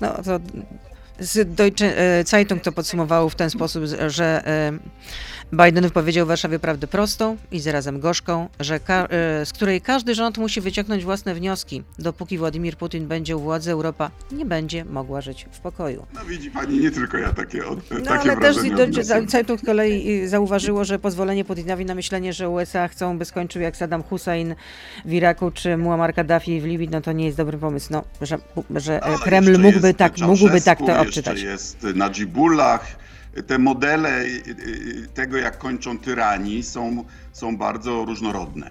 No 0.00 0.22
to 0.22 0.40
z 1.18 1.54
Deutsche 1.54 1.94
Zeitung 2.26 2.62
to 2.62 2.72
podsumowało 2.72 3.28
w 3.28 3.34
ten 3.34 3.50
sposób, 3.50 3.84
że 4.06 4.44
Biden 5.52 5.84
wypowiedział 5.84 6.26
w 6.26 6.28
Warszawie 6.28 6.58
prawdę 6.58 6.86
prostą 6.86 7.36
i 7.52 7.60
zarazem 7.60 8.00
gorzką, 8.00 8.48
że 8.60 8.80
ka- 8.80 9.06
e, 9.10 9.46
z 9.46 9.52
której 9.52 9.80
każdy 9.80 10.14
rząd 10.14 10.38
musi 10.38 10.60
wyciągnąć 10.60 11.04
własne 11.04 11.34
wnioski. 11.34 11.82
Dopóki 11.98 12.38
Władimir 12.38 12.76
Putin 12.76 13.06
będzie 13.06 13.36
u 13.36 13.40
władzy, 13.40 13.70
Europa 13.72 14.10
nie 14.32 14.46
będzie 14.46 14.84
mogła 14.84 15.20
żyć 15.20 15.46
w 15.52 15.58
pokoju. 15.60 16.06
No 16.14 16.24
widzi 16.24 16.50
pani, 16.50 16.78
nie 16.80 16.90
tylko 16.90 17.18
ja 17.18 17.32
takie, 17.32 17.66
od, 17.66 17.90
No 17.90 18.00
takie 18.00 18.30
ale 18.32 18.36
też. 18.36 18.56
Zeitung 19.26 19.60
z 19.60 19.64
kolei 19.66 20.22
y, 20.22 20.28
zauważyło, 20.28 20.84
że 20.84 20.98
pozwolenie 20.98 21.44
Putinowi 21.44 21.84
na 21.84 21.94
myślenie, 21.94 22.32
że 22.32 22.48
USA 22.48 22.88
chcą, 22.88 23.18
by 23.18 23.24
skończył 23.24 23.62
jak 23.62 23.76
Saddam 23.76 24.02
Hussein 24.02 24.54
w 25.04 25.12
Iraku 25.12 25.50
czy 25.50 25.76
Muammar 25.76 26.14
Kaddafi 26.14 26.60
w 26.60 26.64
Libii, 26.64 26.88
no 26.88 27.00
to 27.00 27.12
nie 27.12 27.24
jest 27.24 27.36
dobry 27.36 27.58
pomysł. 27.58 27.88
No, 27.90 28.04
że, 28.22 28.38
że 28.76 29.02
e, 29.02 29.10
No, 29.10 29.18
Kreml 29.18 29.58
mógłby 29.58 29.94
tak, 29.94 30.18
mógłby 30.18 30.60
tak 30.60 30.78
to 30.78 30.98
odczytać. 31.00 31.34
Jeszcze 31.40 31.48
jest 31.50 31.96
Najibullah. 31.96 33.03
Te 33.46 33.58
modele 33.58 34.24
tego, 35.14 35.36
jak 35.36 35.58
kończą 35.58 35.98
tyranii, 35.98 36.62
są, 36.62 37.04
są 37.32 37.56
bardzo 37.56 38.04
różnorodne. 38.04 38.70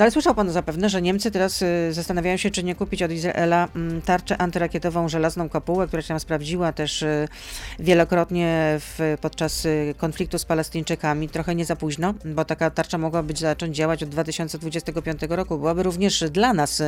No 0.00 0.04
ale 0.04 0.10
słyszał 0.10 0.34
pan 0.34 0.50
zapewne, 0.50 0.88
że 0.88 1.02
Niemcy 1.02 1.30
teraz 1.30 1.62
y, 1.62 1.92
zastanawiają 1.92 2.36
się, 2.36 2.50
czy 2.50 2.64
nie 2.64 2.74
kupić 2.74 3.02
od 3.02 3.10
Izraela 3.10 3.68
mm, 3.76 4.02
tarczę 4.02 4.38
antyrakietową 4.38 5.08
żelazną 5.08 5.48
kopułę, 5.48 5.86
która 5.86 6.02
się 6.02 6.08
tam 6.08 6.20
sprawdziła 6.20 6.72
też 6.72 7.02
y, 7.02 7.28
wielokrotnie 7.78 8.78
w, 8.78 9.16
podczas 9.20 9.64
y, 9.64 9.94
konfliktu 9.98 10.38
z 10.38 10.44
Palestyńczykami. 10.44 11.28
Trochę 11.28 11.54
nie 11.54 11.64
za 11.64 11.76
późno, 11.76 12.14
bo 12.24 12.44
taka 12.44 12.70
tarcza 12.70 12.98
mogła 12.98 13.22
być 13.22 13.38
zacząć 13.38 13.76
działać 13.76 14.02
od 14.02 14.08
2025 14.08 15.22
roku. 15.28 15.58
Byłaby 15.58 15.82
również 15.82 16.24
dla 16.30 16.52
nas 16.52 16.82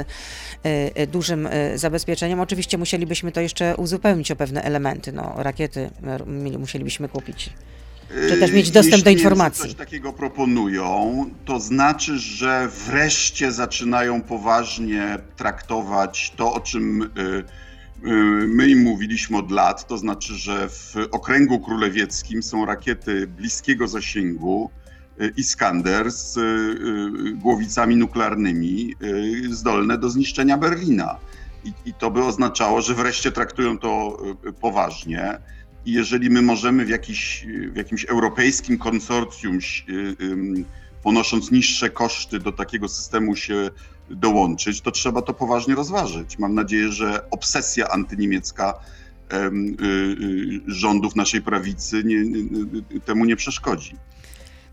dużym 1.08 1.48
zabezpieczeniem. 1.74 2.40
Oczywiście 2.40 2.78
musielibyśmy 2.78 3.32
to 3.32 3.40
jeszcze 3.40 3.76
uzupełnić 3.76 4.30
o 4.30 4.36
pewne 4.36 4.62
elementy. 4.62 5.12
No, 5.12 5.34
rakiety 5.36 5.90
musielibyśmy 6.58 7.08
kupić. 7.08 7.50
Czy 8.28 8.36
też 8.36 8.52
mieć 8.52 8.70
dostęp 8.70 8.92
Jeśli 8.92 9.04
do 9.04 9.10
informacji. 9.10 9.62
coś 9.62 9.74
takiego 9.74 10.12
proponują, 10.12 11.24
to 11.44 11.60
znaczy, 11.60 12.18
że 12.18 12.68
wreszcie 12.86 13.52
zaczynają 13.52 14.22
poważnie 14.22 15.18
traktować 15.36 16.32
to, 16.36 16.52
o 16.52 16.60
czym 16.60 17.02
y, 17.02 17.08
y, 17.08 17.44
my 18.46 18.68
im 18.68 18.82
mówiliśmy 18.82 19.36
od 19.36 19.50
lat. 19.50 19.86
To 19.86 19.98
znaczy, 19.98 20.34
że 20.34 20.68
w 20.68 20.94
okręgu 21.10 21.60
królewieckim 21.60 22.42
są 22.42 22.64
rakiety 22.66 23.26
bliskiego 23.26 23.88
zasięgu 23.88 24.70
y, 25.20 25.32
Iskander 25.36 26.10
z 26.10 26.36
y, 26.36 26.40
y, 26.40 27.32
głowicami 27.36 27.96
nuklearnymi 27.96 28.94
y, 29.02 29.54
zdolne 29.54 29.98
do 29.98 30.10
zniszczenia 30.10 30.58
Berlina. 30.58 31.16
I, 31.64 31.72
I 31.84 31.94
to 31.94 32.10
by 32.10 32.24
oznaczało, 32.24 32.80
że 32.82 32.94
wreszcie 32.94 33.32
traktują 33.32 33.78
to 33.78 34.18
y, 34.48 34.52
poważnie. 34.52 35.38
I 35.86 35.92
jeżeli 35.92 36.30
my 36.30 36.42
możemy 36.42 36.84
w, 36.84 36.88
jakiś, 36.88 37.46
w 37.72 37.76
jakimś 37.76 38.04
europejskim 38.04 38.78
konsorcjum, 38.78 39.58
y, 39.88 40.16
ponosząc 41.02 41.50
niższe 41.50 41.90
koszty 41.90 42.38
do 42.38 42.52
takiego 42.52 42.88
systemu 42.88 43.36
się 43.36 43.70
dołączyć, 44.10 44.80
to 44.80 44.90
trzeba 44.90 45.22
to 45.22 45.34
poważnie 45.34 45.74
rozważyć. 45.74 46.38
Mam 46.38 46.54
nadzieję, 46.54 46.92
że 46.92 47.30
obsesja 47.30 47.88
antyniemiecka 47.88 48.74
em, 49.28 49.76
y, 49.80 49.84
y, 49.84 50.60
rządów 50.66 51.16
naszej 51.16 51.42
prawicy 51.42 52.02
nie, 52.04 52.24
temu 53.04 53.24
nie 53.24 53.36
przeszkodzi. 53.36 53.96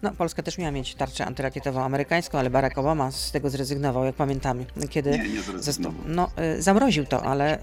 No, 0.02 0.12
Polska 0.12 0.44
też 0.44 0.58
miała 0.58 0.72
mieć 0.72 0.96
tarczę 0.96 1.26
antyrakietową 1.26 1.84
amerykańską, 1.84 2.40
ale 2.40 2.50
Barack 2.50 2.78
Obama 2.78 3.12
z 3.12 3.32
tego 3.32 3.50
zrezygnował, 3.50 4.06
jak 4.06 4.16
pamiętamy. 4.16 4.66
Kiedy 4.90 5.12
Nie, 5.12 5.30
nie 5.30 5.42
zrezygnował. 5.42 6.02
no, 6.08 6.32
zamroził 6.60 7.06
to, 7.06 7.24
ale 7.24 7.60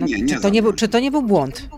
no, 0.00 0.06
Nie, 0.06 0.22
nie 0.22 0.34
czy, 0.34 0.40
to 0.40 0.48
nie 0.48 0.62
był, 0.62 0.72
czy 0.72 0.88
to 0.88 1.00
nie 1.00 1.10
był 1.10 1.22
błąd? 1.22 1.68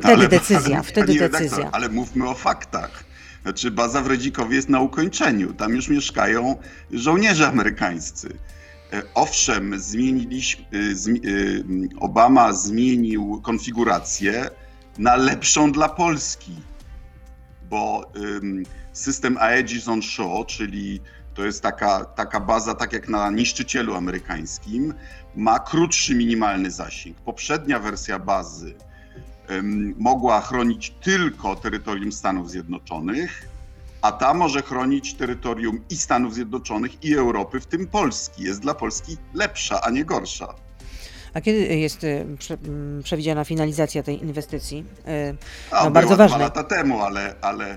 Wtedy 0.00 0.28
decyzja, 0.28 0.82
wtedy 0.82 1.06
pani 1.06 1.18
redaktor, 1.18 1.42
decyzja. 1.42 1.70
Ale 1.72 1.88
mówmy 1.88 2.28
o 2.28 2.34
faktach. 2.34 3.04
Znaczy, 3.42 3.70
baza 3.70 4.02
w 4.02 4.06
Redzikowie 4.06 4.56
jest 4.56 4.68
na 4.68 4.80
ukończeniu. 4.80 5.54
Tam 5.54 5.74
już 5.74 5.88
mieszkają 5.88 6.56
żołnierze 6.90 7.48
amerykańscy. 7.48 8.38
E, 8.92 9.02
Owszem, 9.14 9.80
zmieniliśmy, 9.80 10.64
e, 10.64 10.76
e, 10.76 12.00
Obama 12.00 12.52
zmienił 12.52 13.40
konfigurację 13.42 14.50
na 14.98 15.16
lepszą 15.16 15.72
dla 15.72 15.88
Polski, 15.88 16.56
bo 17.70 18.12
system 18.92 19.38
Aegis 19.38 19.88
on 19.88 20.02
Shore, 20.02 20.44
czyli 20.46 21.00
to 21.34 21.44
jest 21.44 21.62
taka, 21.62 22.04
taka 22.04 22.40
baza, 22.40 22.74
tak 22.74 22.92
jak 22.92 23.08
na 23.08 23.30
niszczycielu 23.30 23.94
amerykańskim, 23.94 24.94
ma 25.36 25.58
krótszy 25.58 26.14
minimalny 26.14 26.70
zasięg. 26.70 27.20
Poprzednia 27.20 27.78
wersja 27.78 28.18
bazy 28.18 28.74
mogła 29.98 30.40
chronić 30.40 30.90
tylko 31.02 31.56
terytorium 31.56 32.12
Stanów 32.12 32.50
Zjednoczonych, 32.50 33.48
a 34.02 34.12
ta 34.12 34.34
może 34.34 34.62
chronić 34.62 35.14
terytorium 35.14 35.80
i 35.90 35.96
Stanów 35.96 36.34
Zjednoczonych, 36.34 37.04
i 37.04 37.14
Europy, 37.14 37.60
w 37.60 37.66
tym 37.66 37.86
Polski. 37.86 38.42
Jest 38.42 38.60
dla 38.60 38.74
Polski 38.74 39.16
lepsza, 39.34 39.80
a 39.80 39.90
nie 39.90 40.04
gorsza. 40.04 40.54
A 41.34 41.40
kiedy 41.40 41.58
jest 41.58 42.06
przewidziana 43.02 43.44
finalizacja 43.44 44.02
tej 44.02 44.22
inwestycji? 44.22 44.84
A, 45.70 45.84
No, 45.84 45.90
bardzo 45.90 46.06
była 46.08 46.16
ważne. 46.16 46.36
dwa 46.36 46.44
lata 46.44 46.64
temu, 46.64 47.00
ale, 47.02 47.34
ale, 47.40 47.76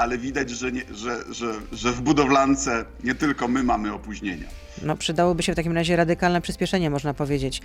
ale 0.00 0.18
widać, 0.18 0.50
że, 0.50 0.72
nie, 0.72 0.82
że, 0.94 1.24
że, 1.30 1.54
że 1.72 1.92
w 1.92 2.00
budowlance 2.00 2.84
nie 3.04 3.14
tylko 3.14 3.48
my 3.48 3.62
mamy 3.62 3.92
opóźnienia. 3.92 4.46
No, 4.82 4.96
przydałoby 4.96 5.42
się 5.42 5.52
w 5.52 5.56
takim 5.56 5.72
razie 5.72 5.96
radykalne 5.96 6.40
przyspieszenie, 6.40 6.90
można 6.90 7.14
powiedzieć. 7.14 7.60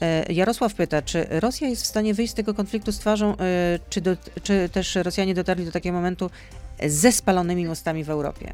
E, 0.00 0.32
Jarosław 0.32 0.74
pyta, 0.74 1.02
czy 1.02 1.26
Rosja 1.30 1.68
jest 1.68 1.82
w 1.82 1.86
stanie 1.86 2.14
wyjść 2.14 2.32
z 2.32 2.34
tego 2.36 2.54
konfliktu 2.54 2.92
z 2.92 2.98
twarzą, 2.98 3.36
e, 3.36 3.78
czy, 3.90 4.00
do, 4.00 4.16
czy 4.42 4.68
też 4.72 4.94
Rosjanie 4.94 5.34
dotarli 5.34 5.64
do 5.64 5.72
takiego 5.72 5.96
momentu 5.96 6.30
ze 6.86 7.12
spalonymi 7.12 7.66
mostami 7.66 8.04
w 8.04 8.10
Europie? 8.10 8.52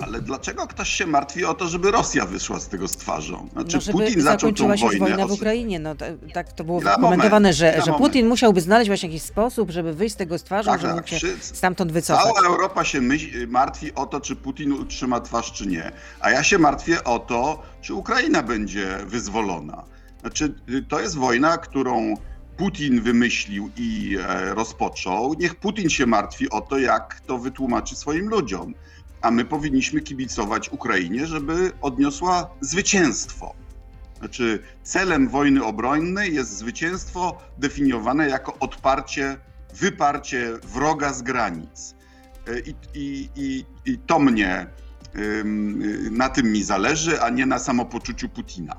Ale 0.00 0.20
dlaczego 0.20 0.66
ktoś 0.66 0.88
się 0.88 1.06
martwi 1.06 1.44
o 1.44 1.54
to, 1.54 1.68
żeby 1.68 1.90
Rosja 1.90 2.26
wyszła 2.26 2.60
z 2.60 2.68
tego 2.68 2.88
z 2.88 2.96
twarzą? 2.96 3.48
Znaczy, 3.52 3.76
No, 3.76 3.80
żeby 3.80 3.98
Putin 3.98 4.20
zaczął 4.22 4.52
tą 4.52 4.76
się 4.76 4.86
wojnę. 4.86 4.98
wojna 5.08 5.26
w 5.26 5.32
Ukrainie. 5.32 5.78
No, 5.78 5.94
ta- 5.94 6.06
tak 6.34 6.52
to 6.52 6.64
było 6.64 6.80
komentowane, 6.80 7.28
moment, 7.30 7.56
że, 7.56 7.72
że 7.72 7.90
moment. 7.90 7.98
Putin 7.98 8.28
musiałby 8.28 8.60
znaleźć 8.60 8.88
właśnie 8.90 9.08
jakiś 9.08 9.22
sposób, 9.22 9.70
żeby 9.70 9.92
wyjść 9.92 10.14
z 10.14 10.18
tego 10.18 10.38
z 10.38 10.42
twarzą, 10.44 10.70
Tak, 10.70 10.80
żeby 10.80 10.94
tak, 10.94 11.08
się 11.08 11.28
stamtąd 11.40 11.92
wycofać. 11.92 12.24
Cała 12.24 12.48
Europa 12.48 12.84
się 12.84 13.00
martwi 13.48 13.94
o 13.94 14.06
to, 14.06 14.20
czy 14.20 14.36
Putin 14.36 14.72
utrzyma 14.72 15.20
twarz, 15.20 15.52
czy 15.52 15.66
nie. 15.66 15.92
A 16.20 16.30
ja 16.30 16.42
się 16.42 16.58
martwię 16.58 17.04
o 17.04 17.18
to, 17.18 17.62
czy 17.80 17.94
Ukraina 17.94 18.42
będzie 18.42 18.98
wyzwolona. 19.06 19.84
Znaczy, 20.20 20.54
to 20.88 21.00
jest 21.00 21.16
wojna, 21.16 21.58
którą 21.58 22.14
Putin 22.56 23.00
wymyślił 23.02 23.70
i 23.76 24.18
e, 24.28 24.54
rozpoczął. 24.54 25.34
Niech 25.34 25.54
Putin 25.54 25.90
się 25.90 26.06
martwi 26.06 26.50
o 26.50 26.60
to, 26.60 26.78
jak 26.78 27.20
to 27.26 27.38
wytłumaczy 27.38 27.96
swoim 27.96 28.28
ludziom. 28.28 28.74
A 29.22 29.30
my 29.30 29.44
powinniśmy 29.44 30.00
kibicować 30.00 30.68
Ukrainie, 30.68 31.26
żeby 31.26 31.72
odniosła 31.82 32.50
zwycięstwo. 32.60 33.54
Znaczy, 34.18 34.58
celem 34.82 35.28
wojny 35.28 35.64
obronnej 35.64 36.34
jest 36.34 36.56
zwycięstwo 36.56 37.38
definiowane 37.58 38.28
jako 38.28 38.58
odparcie, 38.60 39.36
wyparcie 39.74 40.52
wroga 40.62 41.12
z 41.12 41.22
granic. 41.22 41.94
I, 42.66 42.74
i, 42.94 43.28
i, 43.36 43.64
i 43.92 43.98
to 43.98 44.18
mnie, 44.18 44.66
na 46.10 46.28
tym 46.28 46.52
mi 46.52 46.62
zależy, 46.62 47.20
a 47.22 47.30
nie 47.30 47.46
na 47.46 47.58
samopoczuciu 47.58 48.28
Putina. 48.28 48.76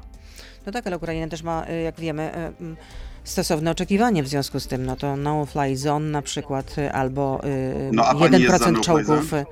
No 0.66 0.72
tak, 0.72 0.88
ale 0.88 0.98
Ukraina 0.98 1.28
też 1.28 1.44
ma, 1.44 1.66
y, 1.70 1.82
jak 1.82 2.00
wiemy, 2.00 2.32
y, 2.36 2.62
mm, 2.62 2.78
stosowne 3.24 3.72
oczekiwanie 3.72 4.24
w 4.24 4.28
związku 4.28 4.60
z 4.60 4.68
tym. 4.68 4.86
No 4.86 4.96
to 4.96 5.18
no-fly 5.18 5.78
zone 5.78 6.10
na 6.10 6.22
przykład, 6.22 6.78
y, 6.78 6.92
albo 6.92 7.42
No, 7.92 8.06
a 8.06 8.16
pani 8.16 8.42
jest 8.42 8.58
za 8.58 8.66
1% 8.66 8.72
no-fly 8.72 8.84
czołgów. 8.84 9.30
zone? 9.30 9.46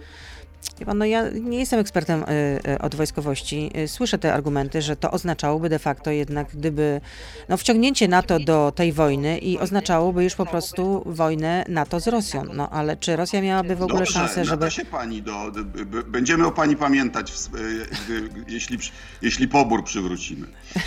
No 0.95 1.05
ja 1.05 1.29
nie 1.29 1.59
jestem 1.59 1.79
ekspertem 1.79 2.23
y, 2.23 2.59
y, 2.69 2.79
od 2.79 2.95
wojskowości. 2.95 3.71
Y, 3.77 3.87
Słyszę 3.87 4.17
te 4.17 4.33
argumenty, 4.33 4.81
że 4.81 4.95
to 4.95 5.11
oznaczałoby 5.11 5.69
de 5.69 5.79
facto 5.79 6.11
jednak, 6.11 6.47
gdyby 6.53 7.01
no, 7.49 7.57
wciągnięcie 7.57 8.07
NATO 8.07 8.39
do 8.39 8.71
tej 8.75 8.93
wojny 8.93 9.37
i 9.37 9.59
oznaczałoby 9.59 10.23
już 10.23 10.35
po 10.35 10.45
prostu 10.45 11.03
wojnę 11.05 11.65
NATO 11.69 11.99
z 11.99 12.07
Rosją. 12.07 12.43
No 12.53 12.69
ale 12.69 12.97
czy 12.97 13.15
Rosja 13.15 13.41
miałaby 13.41 13.75
w 13.75 13.81
ogóle 13.81 13.99
Dobrze, 13.99 14.13
szansę, 14.13 14.45
żeby... 14.45 14.71
się 14.71 14.85
pani 14.85 15.21
do, 15.21 15.51
będziemy 16.07 16.47
o 16.47 16.51
pani 16.51 16.75
pamiętać, 16.75 17.33
jeśli, 18.47 18.77
jeśli 19.21 19.47
pobór 19.47 19.83
przywrócimy. 19.83 20.47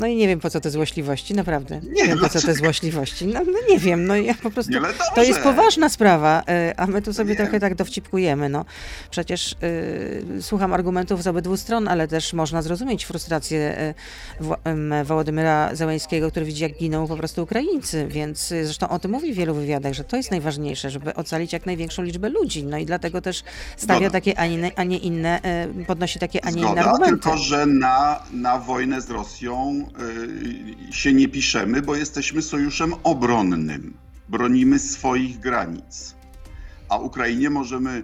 No 0.00 0.06
i 0.06 0.16
nie 0.16 0.28
wiem 0.28 0.40
po 0.40 0.50
co 0.50 0.60
te 0.60 0.70
złośliwości, 0.70 1.34
naprawdę. 1.34 1.80
Nie, 1.82 1.90
Nie, 2.02 2.04
wiem 2.08 2.18
po 2.18 2.28
co 2.28 2.32
te 2.32 2.40
dlaczego? 2.40 2.54
złośliwości. 2.64 3.26
No, 3.26 3.40
no 3.46 3.58
nie 3.70 3.78
wiem, 3.78 4.06
no 4.06 4.16
ja 4.16 4.34
po 4.34 4.50
prostu... 4.50 4.72
Nie, 4.72 4.80
To 5.14 5.22
jest 5.22 5.40
poważna 5.40 5.88
sprawa, 5.88 6.42
y, 6.70 6.76
a 6.76 6.86
my 6.86 7.02
tu 7.02 7.12
sobie 7.12 7.28
Wiem. 7.34 7.36
trochę 7.36 7.60
tak 7.60 7.74
dowcipkujemy. 7.74 8.48
No. 8.48 8.64
Przecież 9.10 9.52
y, 9.62 10.42
słucham 10.42 10.72
argumentów 10.72 11.22
z 11.22 11.26
obydwu 11.26 11.56
stron, 11.56 11.88
ale 11.88 12.08
też 12.08 12.32
można 12.32 12.62
zrozumieć 12.62 13.04
frustrację 13.04 13.94
y, 14.40 15.04
Wołodymyra 15.04 15.74
Zełańskiego, 15.74 16.30
który 16.30 16.46
widzi, 16.46 16.62
jak 16.62 16.72
giną 16.78 17.06
po 17.08 17.16
prostu 17.16 17.42
Ukraińcy. 17.42 18.06
Więc 18.08 18.48
zresztą 18.48 18.88
o 18.88 18.98
tym 18.98 19.10
mówi 19.10 19.32
w 19.32 19.36
wielu 19.36 19.54
wywiadach, 19.54 19.92
że 19.92 20.04
to 20.04 20.16
jest 20.16 20.30
najważniejsze, 20.30 20.90
żeby 20.90 21.14
ocalić 21.14 21.52
jak 21.52 21.66
największą 21.66 22.02
liczbę 22.02 22.28
ludzi. 22.28 22.64
No 22.64 22.78
i 22.78 22.86
dlatego 22.86 23.20
też 23.20 23.42
stawia 23.76 23.98
Zgoda. 24.00 24.10
takie, 24.10 24.38
a 24.38 24.46
nie, 24.46 24.70
a 24.78 24.84
nie 24.84 24.98
inne, 24.98 25.40
podnosi 25.86 26.18
takie, 26.18 26.44
a 26.44 26.50
nie 26.50 26.56
inne 26.60 26.66
Zgoda, 26.66 26.80
argumenty. 26.84 27.10
tylko 27.22 27.36
że 27.38 27.66
na, 27.66 28.22
na 28.32 28.58
wojnę 28.58 29.00
z 29.00 29.10
Rosją 29.10 29.86
się 30.90 31.12
nie 31.12 31.28
piszemy, 31.28 31.82
bo 31.82 31.96
jesteśmy 31.96 32.42
sojuszem 32.42 32.94
obronnym. 33.02 33.94
Bronimy 34.28 34.78
swoich 34.78 35.38
granic. 35.38 36.14
A 36.88 36.98
Ukrainie 36.98 37.50
możemy 37.50 38.02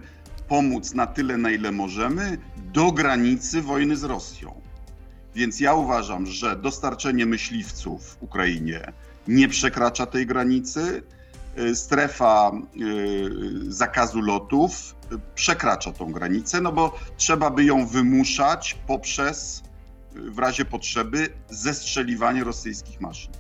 pomóc 0.48 0.94
na 0.94 1.06
tyle, 1.06 1.36
na 1.36 1.50
ile 1.50 1.72
możemy, 1.72 2.38
do 2.72 2.92
granicy 2.92 3.62
wojny 3.62 3.96
z 3.96 4.04
Rosją. 4.04 4.60
Więc 5.34 5.60
ja 5.60 5.74
uważam, 5.74 6.26
że 6.26 6.56
dostarczenie 6.56 7.26
myśliwców 7.26 8.16
Ukrainie 8.20 8.92
nie 9.28 9.48
przekracza 9.48 10.06
tej 10.06 10.26
granicy. 10.26 11.02
Y, 11.58 11.74
Strefa 11.76 12.50
y, 12.76 13.72
zakazu 13.72 14.20
lotów 14.20 14.94
y, 15.12 15.18
przekracza 15.34 15.92
tą 15.92 16.12
granicę, 16.12 16.60
no 16.60 16.72
bo 16.72 16.98
trzeba 17.16 17.50
by 17.50 17.64
ją 17.64 17.86
wymuszać 17.86 18.76
poprzez, 18.86 19.58
y, 19.58 19.65
w 20.16 20.38
razie 20.38 20.64
potrzeby, 20.64 21.28
zestrzeliwanie 21.50 22.44
rosyjskich 22.44 23.00
maszyn. 23.00 23.32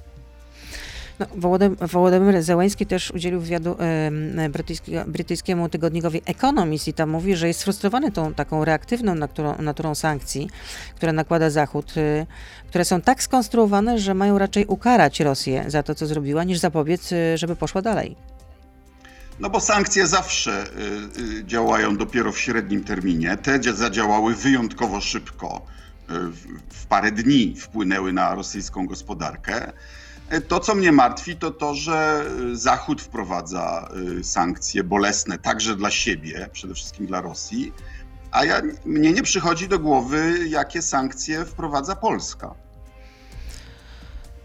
No, 1.18 1.26
Wołodym, 1.36 1.76
Wołodymyr 1.80 2.42
Zełański 2.42 2.86
też 2.86 3.10
udzielił 3.10 3.40
wywiadu 3.40 3.76
em, 3.78 4.52
brytyjskiego, 4.52 5.04
brytyjskiemu 5.06 5.68
tygodnikowi 5.68 6.22
Economist 6.26 6.88
i 6.88 6.92
tam 6.92 7.10
mówi, 7.10 7.36
że 7.36 7.48
jest 7.48 7.60
sfrustrowany 7.60 8.12
tą 8.12 8.34
taką 8.34 8.64
reaktywną 8.64 9.14
naturą, 9.14 9.62
naturą 9.62 9.94
sankcji, 9.94 10.50
które 10.96 11.12
nakłada 11.12 11.50
Zachód, 11.50 11.96
y, 11.96 12.26
które 12.68 12.84
są 12.84 13.00
tak 13.00 13.22
skonstruowane, 13.22 13.98
że 13.98 14.14
mają 14.14 14.38
raczej 14.38 14.66
ukarać 14.66 15.20
Rosję 15.20 15.64
za 15.68 15.82
to, 15.82 15.94
co 15.94 16.06
zrobiła, 16.06 16.44
niż 16.44 16.58
zapobiec, 16.58 17.12
y, 17.12 17.38
żeby 17.38 17.56
poszła 17.56 17.82
dalej. 17.82 18.16
No 19.40 19.50
bo 19.50 19.60
sankcje 19.60 20.06
zawsze 20.06 20.64
y, 21.18 21.44
działają 21.44 21.96
dopiero 21.96 22.32
w 22.32 22.38
średnim 22.38 22.84
terminie. 22.84 23.36
Te 23.36 23.60
dzia- 23.60 23.74
zadziałały 23.74 24.34
wyjątkowo 24.34 25.00
szybko. 25.00 25.66
W, 26.08 26.86
parę 26.88 27.12
dni 27.12 27.54
wpłynęły 27.56 28.12
na 28.12 28.34
rosyjską 28.34 28.86
gospodarkę. 28.86 29.72
To, 30.48 30.60
co 30.60 30.74
mnie 30.74 30.92
martwi, 30.92 31.36
to 31.36 31.50
to, 31.50 31.74
że 31.74 32.24
Zachód 32.52 33.02
wprowadza 33.02 33.88
y, 34.20 34.24
sankcje 34.24 34.84
bolesne 34.84 35.38
także 35.38 35.76
dla 35.76 35.90
siebie, 35.90 36.48
przede 36.52 36.74
wszystkim 36.74 37.06
dla 37.06 37.20
Rosji, 37.20 37.72
a 38.30 38.44
ja, 38.44 38.62
mnie 38.84 39.12
nie 39.12 39.22
przychodzi 39.22 39.68
do 39.68 39.78
głowy, 39.78 40.34
jakie 40.48 40.82
sankcje 40.82 41.44
wprowadza 41.44 41.96
Polska. 41.96 42.54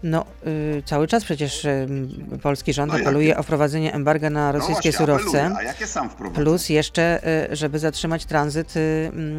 No, 0.02 0.24
y, 0.46 0.82
cały 0.86 1.06
czas 1.08 1.24
przecież 1.24 1.64
y, 1.64 1.88
polski 2.42 2.72
rząd 2.72 2.92
No 2.92 2.98
jakie? 2.98 3.08
apeluje 3.08 3.36
o 3.38 3.42
wprowadzenie 3.42 3.92
embarga 3.94 4.30
na 4.30 4.46
No 4.46 4.52
rosyjskie 4.52 4.72
właśnie, 4.90 4.92
surowce. 4.92 5.38
apeluję, 5.44 5.56
A 5.58 5.62
jakie 5.62 5.86
sam 5.86 6.10
wprowadza? 6.10 6.40
Plus 6.42 6.68
jeszcze, 6.68 7.20
żeby 7.52 7.78
zatrzymać 7.78 8.24
tranzyt 8.26 8.74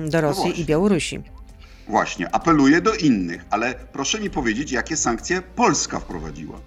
do 0.10 0.22
Rosji 0.22 0.44
i 0.44 0.48
właśnie. 0.48 0.66
Białorusi. 0.66 1.24
Właśnie, 1.88 2.36
apeluję 2.36 2.82
do 2.82 2.93
innych, 2.96 3.46
ale 3.50 3.76
proszę 3.91 4.19
mi 4.19 4.30
powiedzieć, 4.30 4.72
jakie 4.72 4.98
sankcje 4.98 5.41
Polska 5.41 6.00
wprowadziła. 6.00 6.60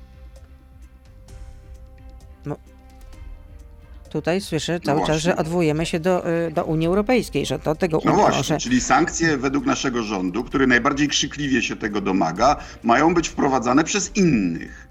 Tutaj 4.10 4.40
słyszę 4.40 4.80
cały 4.80 5.00
czas, 5.00 5.08
właśnie. 5.08 5.20
że 5.20 5.36
odwołujemy 5.36 5.86
się 5.86 6.00
do, 6.00 6.30
y, 6.30 6.50
do 6.50 6.64
Unii 6.64 6.86
Europejskiej, 6.86 7.46
że 7.46 7.58
to 7.58 7.74
tego 7.74 8.00
No 8.04 8.12
właśnie, 8.12 8.36
może. 8.38 8.58
czyli 8.58 8.80
sankcje 8.80 9.36
według 9.36 9.66
naszego 9.66 10.02
rządu, 10.02 10.44
który 10.44 10.66
najbardziej 10.66 11.08
krzykliwie 11.08 11.62
się 11.62 11.76
tego 11.76 12.00
domaga, 12.00 12.56
mają 12.82 13.14
być 13.14 13.28
wprowadzane 13.28 13.84
przez 13.84 14.16
innych. 14.16 14.88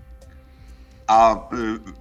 A 1.07 1.35
y, 1.35 1.37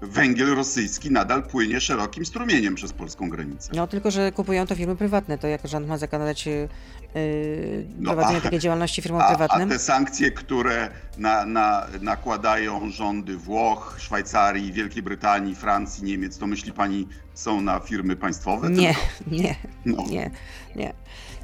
węgiel 0.06 0.54
rosyjski 0.54 1.10
nadal 1.10 1.42
płynie 1.42 1.80
szerokim 1.80 2.26
strumieniem 2.26 2.74
przez 2.74 2.92
polską 2.92 3.28
granicę. 3.28 3.70
No 3.74 3.86
tylko, 3.86 4.10
że 4.10 4.32
kupują 4.32 4.66
to 4.66 4.74
firmy 4.74 4.96
prywatne, 4.96 5.38
to 5.38 5.46
jak 5.48 5.68
rząd 5.68 5.88
ma 5.88 5.98
zakładać 5.98 6.46
yy, 6.46 6.68
No, 7.98 8.10
prowadzenie 8.12 8.38
a- 8.38 8.40
takiej 8.40 8.58
działalności 8.58 9.02
firmom 9.02 9.20
A, 9.20 9.24
a 9.24 9.28
prywatnym? 9.28 9.68
te 9.68 9.78
sankcje, 9.78 10.30
które 10.30 10.90
na, 11.18 11.46
na, 11.46 11.86
nakładają 12.00 12.90
rządy 12.90 13.36
Włoch, 13.36 13.96
Szwajcarii, 13.98 14.72
Wielkiej 14.72 15.02
Brytanii, 15.02 15.54
Francji, 15.54 16.04
Niemiec, 16.04 16.38
to 16.38 16.46
myśli 16.46 16.72
pani 16.72 17.08
są 17.34 17.60
na 17.60 17.80
firmy 17.80 18.16
państwowe? 18.16 18.70
Nie, 18.70 18.94
Tylko? 19.24 19.42
nie, 19.42 19.54
No. 19.84 20.04
nie, 20.10 20.30
nie. 20.76 20.92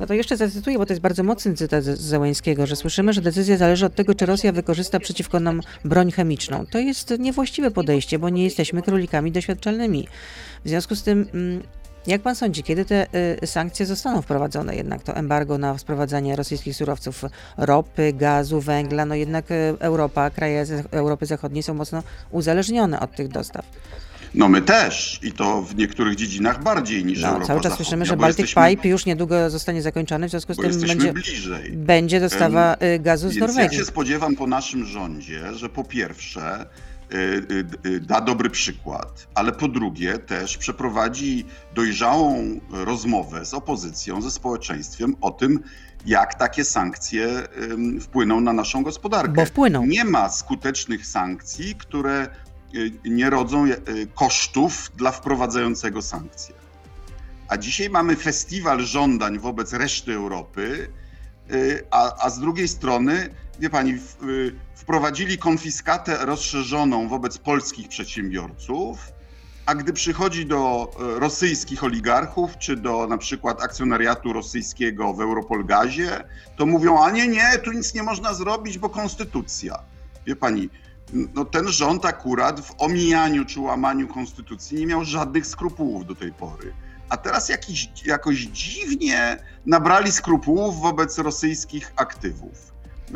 No 0.01 0.07
to 0.07 0.15
jeszcze 0.15 0.37
zacytuję, 0.37 0.79
bo 0.79 0.87
to 0.87 0.93
jest 0.93 1.03
bardzo 1.03 1.23
mocny 1.23 1.55
cytat 1.55 1.85
z 1.85 2.01
Zełańskiego, 2.01 2.67
że 2.67 2.77
słyszymy, 2.77 3.13
że 3.13 3.21
decyzja 3.21 3.57
zależy 3.57 3.87
od 3.87 3.95
tego, 3.95 4.15
czy 4.15 4.27
Rosja 4.27 4.53
wykorzysta 4.53 5.01
przeciwko 5.01 5.41
nam 5.41 5.61
broń 5.85 6.13
chemiczną. 6.13 6.67
To 6.67 6.79
jest 6.79 7.15
niewłaściwe 7.19 7.71
podejście, 7.71 8.19
bo 8.19 8.29
nie 8.29 8.45
jesteśmy 8.45 8.83
królikami 8.83 9.33
doświadczalnymi. 9.33 10.09
W 10.65 10.69
związku 10.69 10.97
z 10.97 11.03
tym, 11.03 11.29
mm, 11.35 11.63
jak 12.07 12.23
pan 12.23 12.37
sądzi, 12.37 12.63
kiedy 12.63 12.85
te 12.85 13.07
y, 13.43 13.47
sankcje 13.47 13.87
zostaną 13.87 14.23
wprowadzone, 14.23 14.77
jednak 14.77 15.03
to 15.03 15.17
embargo 15.17 15.59
na 15.59 15.79
sprowadzanie 15.79 16.37
rosyjskich 16.37 16.77
surowców 16.77 17.25
ropy, 17.57 18.13
gazu, 18.13 18.61
węgla, 18.61 19.05
no 19.05 19.15
jednak 19.15 19.51
y, 19.51 19.75
Europa, 19.79 20.31
kraje 20.31 20.67
Europy 20.91 21.27
Zachodniej 21.27 21.63
są 21.63 21.75
mocno 21.75 22.03
uzależnione 22.31 23.01
od 23.01 23.17
tych 23.17 23.29
dostaw. 23.29 23.65
No 24.35 24.49
my 24.49 24.63
też 24.63 25.21
i 25.23 25.33
to 25.33 25.63
w 25.63 25.77
niektórych 25.77 26.17
dziedzinach 26.17 26.63
bardziej 26.63 27.05
niż 27.05 27.23
No, 27.23 27.29
Europa 27.29 27.47
cały 27.47 27.61
czas 27.61 27.77
słyszymy, 27.77 28.05
że 28.07 28.17
Baltic 28.17 28.39
jesteśmy, 28.39 28.71
Pipe 28.71 28.89
już 28.89 29.07
niedługo 29.07 29.51
zostanie 29.51 29.83
zakończony, 29.83 30.27
w 30.29 30.31
związku 30.31 30.55
z 30.55 30.57
tym 30.57 30.81
będzie, 30.81 31.13
bliżej. 31.13 31.73
będzie 31.73 32.21
dostawa 32.21 32.77
y, 32.83 32.99
gazu 32.99 33.29
z 33.29 33.33
Więc 33.35 33.41
ja 33.41 33.47
Norwegii. 33.47 33.79
się 33.79 33.85
spodziewam 33.85 34.37
po 34.37 34.47
naszym 34.47 34.85
rządzie, 34.85 35.55
że 35.55 35.69
po 35.69 35.85
pierwsze 35.85 36.67
y, 37.13 37.17
y, 37.87 38.01
da 38.01 38.21
dobry 38.21 38.51
przykład, 38.51 39.27
ale 39.35 39.53
po 39.53 39.69
drugie 39.69 40.19
też 40.19 40.59
przeprowadzi 40.59 41.45
dojrzałą 41.75 42.61
rozmowę 42.71 43.45
z 43.45 43.55
opozycją, 43.55 44.23
ze 44.23 44.31
społeczeństwem 44.31 45.17
o 45.21 45.31
tym, 45.31 45.61
jak 46.07 46.35
takie 46.35 46.65
sankcje 46.65 47.29
wpłyną 48.01 48.41
na 48.41 48.53
naszą 48.53 48.83
gospodarkę. 48.83 49.33
Bo 49.33 49.45
wpłyną. 49.45 49.87
Nie 49.87 50.05
ma 50.05 50.29
skutecznych 50.29 51.07
sankcji, 51.07 51.75
które 51.75 52.29
nie 53.05 53.31
rodzą 53.31 53.67
y, 53.67 53.77
kosztów 54.15 54.91
dla 54.97 55.13
wprowadzającego 55.13 56.03
sankcje. 56.03 56.55
A 57.49 57.57
dzisiaj 57.57 57.91
mamy 57.91 58.17
festiwal 58.17 58.81
żądań 58.81 59.39
wobec 59.39 59.73
reszty 59.73 60.15
Europy, 60.15 60.93
y, 61.53 61.85
a, 61.91 62.25
a 62.25 62.31
z 62.31 62.39
drugiej 62.39 62.69
strony, 62.69 63.35
wie 63.61 63.71
pani, 63.71 63.93
y, 63.93 64.55
wprowadzili 64.75 65.39
konfiskatę 65.39 66.27
rozszerzoną 66.27 67.09
wobec 67.09 67.39
polskich 67.39 67.89
przedsiębiorców, 67.89 69.13
a 69.67 69.75
gdy 69.75 69.93
przychodzi 69.93 70.47
do 70.47 70.91
y, 71.17 71.21
rosyjskich 71.21 71.85
oligarchów, 71.85 72.59
czy 72.59 72.77
do 72.77 73.07
na 73.07 73.19
przykład 73.19 73.63
akcjonariatu 73.63 74.33
rosyjskiego 74.33 75.15
w 75.15 75.21
Europolgazie, 75.21 76.25
to 76.57 76.67
mówią, 76.67 77.03
a 77.03 77.11
nie, 77.11 77.29
nie, 77.29 77.59
tu 77.65 77.73
nic 77.73 77.95
nie 77.95 78.03
można 78.03 78.35
zrobić, 78.35 78.79
bo 78.79 78.89
konstytucja. 78.89 79.79
Wie 80.27 80.37
pani, 80.37 80.69
no 81.13 81.45
ten 81.45 81.69
rząd 81.69 82.05
akurat 82.05 82.61
w 82.61 82.75
omijaniu 82.79 83.45
czy 83.45 83.61
łamaniu 83.61 84.09
konstytucji 84.09 84.79
nie 84.79 84.87
miał 84.87 85.05
żadnych 85.05 85.47
skrupułów 85.47 86.07
do 86.07 86.15
tej 86.15 86.33
pory. 86.33 86.73
A 87.09 87.17
teraz 87.17 87.49
jakiś, 87.49 87.89
jakoś 88.05 88.37
dziwnie 88.39 89.37
nabrali 89.67 90.13
skrupułów 90.13 90.81
wobec 90.81 91.19
rosyjskich 91.19 91.93
aktywów. 91.97 92.71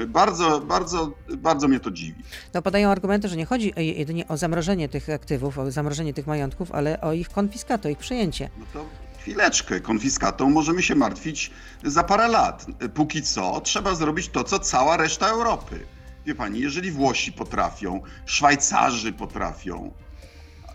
Bardzo, 0.09 0.61
bardzo, 0.61 1.11
bardzo 1.39 1.69
mnie 1.69 1.81
to 1.81 1.91
dziwi. 1.91 2.23
No 2.55 2.63
podają 2.63 2.91
argumenty, 2.91 3.29
że 3.29 3.37
nie 3.37 3.47
chodzi 3.47 3.75
o- 3.75 3.81
jedynie 3.81 4.29
o 4.29 4.37
zamrożenie 4.37 4.89
tych 4.89 5.11
aktywów, 5.11 5.59
o 5.59 5.71
zamrożenie 5.71 6.15
tych 6.15 6.27
majątków, 6.27 6.73
ale 6.73 7.01
o 7.01 7.13
ich 7.13 7.29
konfiskatę, 7.31 7.93
ich 7.93 7.99
przejęcie. 7.99 8.51
No 8.59 8.65
to 8.73 8.85
chwileczkę, 9.21 9.81
konfiskatą 9.81 10.51
możemy 10.51 10.83
się 10.83 10.95
martwić 10.95 11.51
za 11.85 12.05
parę 12.05 12.29
lat. 12.29 12.67
Póki 12.95 13.23
co 13.23 13.61
trzeba 13.61 13.95
zrobić 13.95 14.29
to, 14.29 14.45
co 14.45 14.59
cała 14.59 14.97
reszta 14.97 15.29
Europy. 15.29 15.81
Wie 16.27 16.35
pani, 16.35 16.61
jeżeli 16.61 16.91
Włosi 16.91 17.33
potrafią, 17.33 18.01
Szwajcarzy 18.27 19.13
potrafią, 19.13 19.93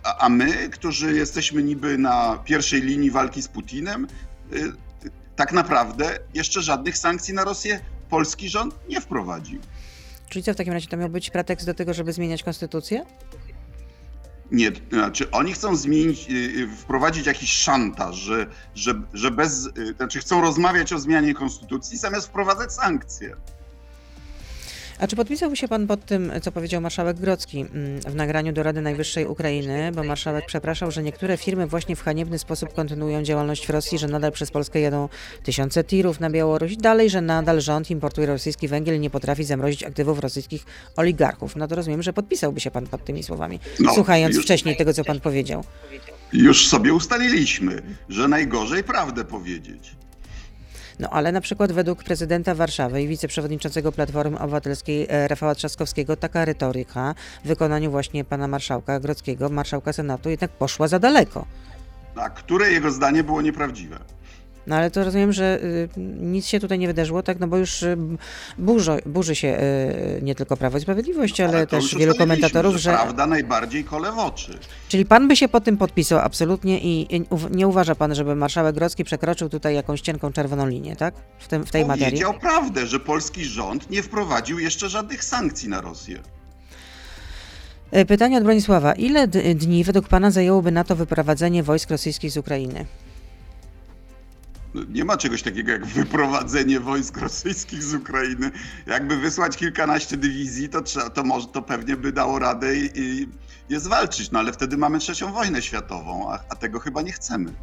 a, 0.04 0.18
a 0.18 0.30
my, 0.30 0.70
którzy 0.70 1.14
jesteśmy 1.14 1.64
niby 1.64 1.98
na 1.98 2.40
pierwszej 2.46 2.82
linii 2.82 3.12
walki 3.12 3.42
z 3.42 3.48
Putinem, 3.48 4.08
y, 4.54 4.72
tak 5.36 5.52
naprawdę 5.52 6.20
jeszcze 6.34 6.62
żadnych 6.62 6.98
sankcji 6.98 7.34
na 7.34 7.44
Rosję 7.44 7.80
polski 8.10 8.50
rząd 8.50 8.76
nie 8.90 9.02
wprowadził. 9.02 9.62
Czyli 10.30 10.44
co 10.44 10.54
w 10.54 10.56
takim 10.56 10.74
razie 10.74 10.88
to 10.88 10.98
miał 10.98 11.10
być 11.10 11.30
pretekst 11.30 11.66
do 11.66 11.74
tego, 11.74 11.94
żeby 11.94 12.14
zmieniać 12.14 12.44
konstytucję? 12.44 13.06
Nie, 14.52 14.72
znaczy 14.92 15.32
oni 15.32 15.54
chcą 15.54 15.76
zmienić, 15.76 16.30
y, 16.30 16.34
y, 16.34 16.68
wprowadzić 16.68 17.26
jakiś 17.26 17.52
szantaż, 17.52 18.16
że, 18.16 18.48
że, 18.76 19.02
że 19.14 19.32
bez, 19.32 19.70
znaczy 19.98 20.20
chcą 20.20 20.42
rozmawiać 20.42 20.94
o 20.94 21.00
zmianie 21.00 21.34
konstytucji 21.34 21.98
zamiast 21.98 22.28
wprowadzać 22.28 22.74
sankcje. 22.74 23.36
A 25.00 25.08
czy 25.08 25.16
podpisałby 25.16 25.56
się 25.58 25.68
pan 25.68 25.88
pod 25.88 26.06
tym, 26.06 26.32
co 26.42 26.52
powiedział 26.52 26.82
marszałek 26.82 27.18
Grocki 27.18 27.60
mm, 27.60 28.00
w 28.02 28.16
nagraniu 28.16 28.54
do 28.54 28.64
Rady 28.64 28.82
Najwyższej 28.82 29.26
Ukrainy, 29.26 29.92
bo 29.96 30.04
marszałek 30.04 30.46
przepraszał, 30.46 30.92
że 30.92 31.04
niektóre 31.04 31.38
firmy 31.38 31.68
właśnie 31.68 31.96
w 31.96 32.02
haniebny 32.04 32.40
sposób 32.40 32.74
kontynuują 32.74 33.24
działalność 33.24 33.68
w 33.68 33.70
Rosji, 33.70 33.98
że 34.00 34.08
nadal 34.08 34.32
przez 34.32 34.52
Polskę 34.52 34.80
jadą 34.80 35.10
tysiące 35.44 35.84
tirów 35.84 36.20
na 36.20 36.30
Białoruś, 36.30 36.76
dalej, 36.76 37.10
że 37.10 37.22
nadal 37.22 37.62
rząd 37.62 37.92
importuje 37.92 38.28
rosyjski 38.28 38.68
węgiel 38.68 38.96
i 38.96 39.00
nie 39.00 39.10
potrafi 39.10 39.44
zamrozić 39.44 39.84
aktywów 39.84 40.20
rosyjskich 40.20 40.66
oligarchów. 40.96 41.56
No 41.56 41.68
to 41.68 41.76
rozumiem, 41.76 42.04
że 42.04 42.14
podpisałby 42.14 42.60
się 42.60 42.72
pan 42.72 42.88
pod 42.88 43.06
tymi 43.06 43.24
słowami, 43.24 43.60
No, 43.80 43.94
słuchając 43.94 44.36
już- 44.36 44.46
wcześniej 44.46 44.78
tego, 44.78 44.94
co 44.94 45.04
pan 45.04 45.20
powiedział. 45.20 45.64
Już 46.34 46.68
sobie 46.68 46.94
ustaliliśmy, 46.94 47.82
że 48.10 48.28
najgorzej 48.28 48.84
prawdę 48.84 49.26
powiedzieć. 49.26 49.92
No 51.00 51.10
ale 51.10 51.32
na 51.32 51.42
przykład 51.42 51.72
według 51.72 52.04
prezydenta 52.04 52.56
Warszawy 52.56 53.02
i 53.02 53.08
wiceprzewodniczącego 53.08 53.92
Platformy 53.92 54.40
Obywatelskiej 54.40 55.08
e, 55.10 55.28
Rafała 55.28 55.56
Trzaskowskiego 55.56 56.16
taka 56.16 56.46
retoryka 56.46 57.16
w 57.44 57.48
wykonaniu 57.48 57.92
właśnie 57.92 58.26
pana 58.26 58.48
marszałka 58.48 59.00
Grodzkiego, 59.00 59.50
marszałka 59.50 59.94
Senatu 59.94 60.30
jednak 60.30 60.52
poszła 60.52 60.88
za 60.88 61.00
daleko. 61.00 61.46
A 62.16 62.30
które 62.30 62.72
jego 62.72 62.92
zdanie 62.92 63.24
było 63.24 63.42
nieprawdziwe? 63.42 64.00
No 64.70 64.76
ale 64.76 64.92
to 64.92 65.04
rozumiem, 65.04 65.34
że 65.34 65.60
y, 65.64 65.90
nic 66.20 66.46
się 66.48 66.60
tutaj 66.60 66.80
nie 66.80 66.88
wydarzyło, 66.88 67.24
tak, 67.24 67.40
no 67.40 67.48
bo 67.48 67.58
już 67.58 67.84
y, 67.84 67.98
burzo, 68.58 68.98
burzy 69.06 69.36
się 69.36 69.48
y, 69.48 70.20
nie 70.22 70.36
tylko 70.36 70.58
Prawo 70.58 70.78
i 70.78 70.82
Sprawiedliwość, 70.82 71.42
ale, 71.42 71.60
No, 71.60 71.60
to 71.60 71.68
też 71.68 71.84
już 71.84 71.96
wielu 71.96 72.16
komentatorów, 72.16 72.76
że... 72.76 72.92
Prawda 72.92 73.28
najbardziej 73.28 73.84
kole 73.84 74.12
w 74.12 74.18
oczy. 74.20 74.60
Czyli 74.90 75.06
pan 75.06 75.28
by 75.28 75.36
się 75.36 75.48
pod 75.48 75.64
tym 75.64 75.78
podpisał 75.78 76.20
absolutnie 76.20 76.80
i, 76.80 77.22
nie 77.52 77.68
uważa 77.68 77.96
pan, 77.96 78.16
żeby 78.16 78.36
marszałek 78.36 78.76
Grodzki 78.76 79.04
przekroczył 79.04 79.50
tutaj 79.50 79.76
jakąś 79.76 80.02
cienką 80.02 80.32
czerwoną 80.32 80.68
linię, 80.68 80.96
tak? 80.96 81.14
W, 81.40 81.48
tym, 81.48 81.66
w 81.66 81.72
tej 81.72 81.86
materii? 81.86 82.06
Powiedział 82.06 82.34
prawdę, 82.34 82.88
że 82.88 83.00
polski 83.00 83.46
rząd 83.46 83.90
nie 83.90 84.04
wprowadził 84.04 84.60
jeszcze 84.60 84.90
żadnych 84.90 85.24
sankcji 85.24 85.70
na 85.70 85.82
Rosję. 85.82 86.20
E, 87.92 88.06
Pytanie 88.06 88.38
od 88.38 88.44
Bronisława. 88.44 88.94
Ile 88.94 89.28
dni 89.28 89.84
według 89.84 90.08
Pana 90.08 90.32
zajęłoby 90.32 90.72
na 90.72 90.84
to 90.84 90.96
wyprowadzenie 90.96 91.64
wojsk 91.64 91.90
rosyjskich 91.90 92.32
z 92.32 92.38
Ukrainy? 92.38 92.86
No, 94.74 94.82
Nie 94.90 95.06
ma 95.06 95.18
czegoś 95.18 95.44
takiego 95.44 95.72
jak 95.72 95.86
wyprowadzenie 95.86 96.80
wojsk 96.80 97.18
rosyjskich 97.18 97.84
z 97.84 97.94
Ukrainy. 97.94 98.52
Jakby 98.88 99.18
wysłać 99.18 99.58
kilkanaście 99.58 100.18
dywizji, 100.18 100.70
to, 100.70 100.82
trzeba, 100.82 101.10
to, 101.10 101.24
może, 101.24 101.48
to 101.48 101.62
pewnie 101.62 101.96
by 101.98 102.12
dało 102.12 102.40
radę 102.40 102.76
i, 102.78 102.90
i 102.96 103.28
je 103.70 103.80
zwalczyć. 103.80 104.32
No 104.32 104.40
ale 104.40 104.54
wtedy 104.54 104.78
mamy 104.78 105.00
trzecią 105.00 105.34
wojnę 105.34 105.62
światową, 105.62 106.32
a, 106.32 106.40
a 106.50 106.56
tego 106.56 106.80
chyba 106.80 107.02
nie 107.02 107.12
chcemy. 107.12 107.54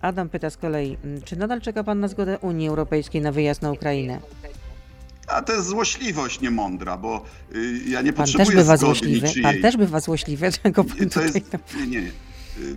Adam 0.00 0.28
pyta 0.28 0.50
z 0.50 0.56
kolei, 0.56 0.96
m, 1.04 1.22
czy 1.24 1.36
nadal 1.36 1.60
czeka 1.60 1.84
Pan 1.84 2.00
na 2.00 2.08
zgodę 2.08 2.38
Unii 2.38 2.68
Europejskiej 2.68 3.20
na 3.20 3.32
wyjazd 3.32 3.62
na 3.62 3.72
Ukrainę? 3.72 4.20
A 5.26 5.42
to 5.42 5.52
jest 5.52 5.66
złośliwość 5.66 6.40
niemądra, 6.40 6.96
bo 6.96 7.24
y, 7.54 7.78
ja 7.88 8.02
nie 8.02 8.12
Pan 8.12 8.24
potrzebuję 8.24 8.46
też 8.46 8.56
bywa 8.56 8.76
zgody 8.76 8.94
złośliwy. 8.94 9.42
Pan 9.42 9.60
też 9.60 9.76
bywa 9.76 10.00
złośliwy, 10.00 10.52
czego 10.62 10.84
Pan 10.84 11.08
To 11.10 11.22
jest, 11.22 11.38
nie, 11.76 11.86
nie. 11.86 12.02
Y, 12.58 12.76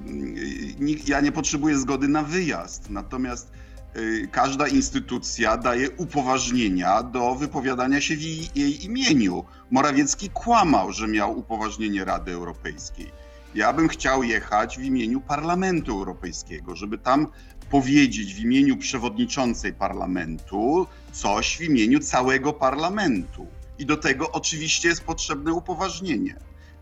y, 0.82 1.00
Ja 1.08 1.22
nie 1.22 1.32
potrzebuję 1.32 1.78
zgody 1.78 2.08
na 2.08 2.24
wyjazd, 2.24 2.90
natomiast 2.90 3.52
y, 3.96 4.28
każda 4.32 4.68
instytucja 4.68 5.58
daje 5.58 5.90
upoważnienia 5.92 7.04
do 7.04 7.36
wypowiadania 7.36 8.02
się 8.02 8.16
w 8.16 8.22
jej, 8.22 8.50
jej 8.56 8.86
imieniu. 8.86 9.44
Morawiecki 9.72 10.30
kłamał, 10.30 10.92
że 10.92 11.08
miał 11.08 11.40
upoważnienie 11.40 12.06
Rady 12.06 12.32
Europejskiej. 12.32 13.12
Ja 13.56 13.74
bym 13.74 13.88
chciał 13.88 14.24
jechać 14.24 14.78
w 14.78 14.84
imieniu 14.84 15.22
Parlamentu 15.22 15.92
Europejskiego, 15.92 16.76
żeby 16.76 16.98
tam 16.98 17.28
powiedzieć 17.70 18.34
w 18.36 18.40
imieniu 18.40 18.78
przewodniczącej 18.78 19.74
parlamentu 19.74 20.88
coś 21.12 21.58
w 21.58 21.62
imieniu 21.62 22.00
całego 22.00 22.54
parlamentu. 22.54 23.48
I 23.80 23.86
do 23.86 23.98
tego 23.98 24.32
oczywiście 24.32 24.90
jest 24.90 25.04
potrzebne 25.04 25.54
upoważnienie. 25.54 26.36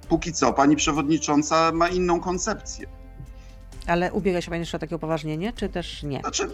Póki 0.10 0.34
co 0.34 0.54
pani 0.54 0.76
przewodnicząca 0.76 1.72
ma 1.72 1.88
inną 1.88 2.20
koncepcję. 2.20 2.88
Ale 3.88 4.14
ubiega 4.14 4.42
się 4.42 4.52
Pan 4.52 4.60
jeszcze 4.60 4.78
o 4.78 4.80
takie 4.80 4.96
upoważnienie, 4.96 5.54
czy 5.56 5.70
też 5.70 6.04
nie? 6.04 6.20
Znaczy, 6.20 6.50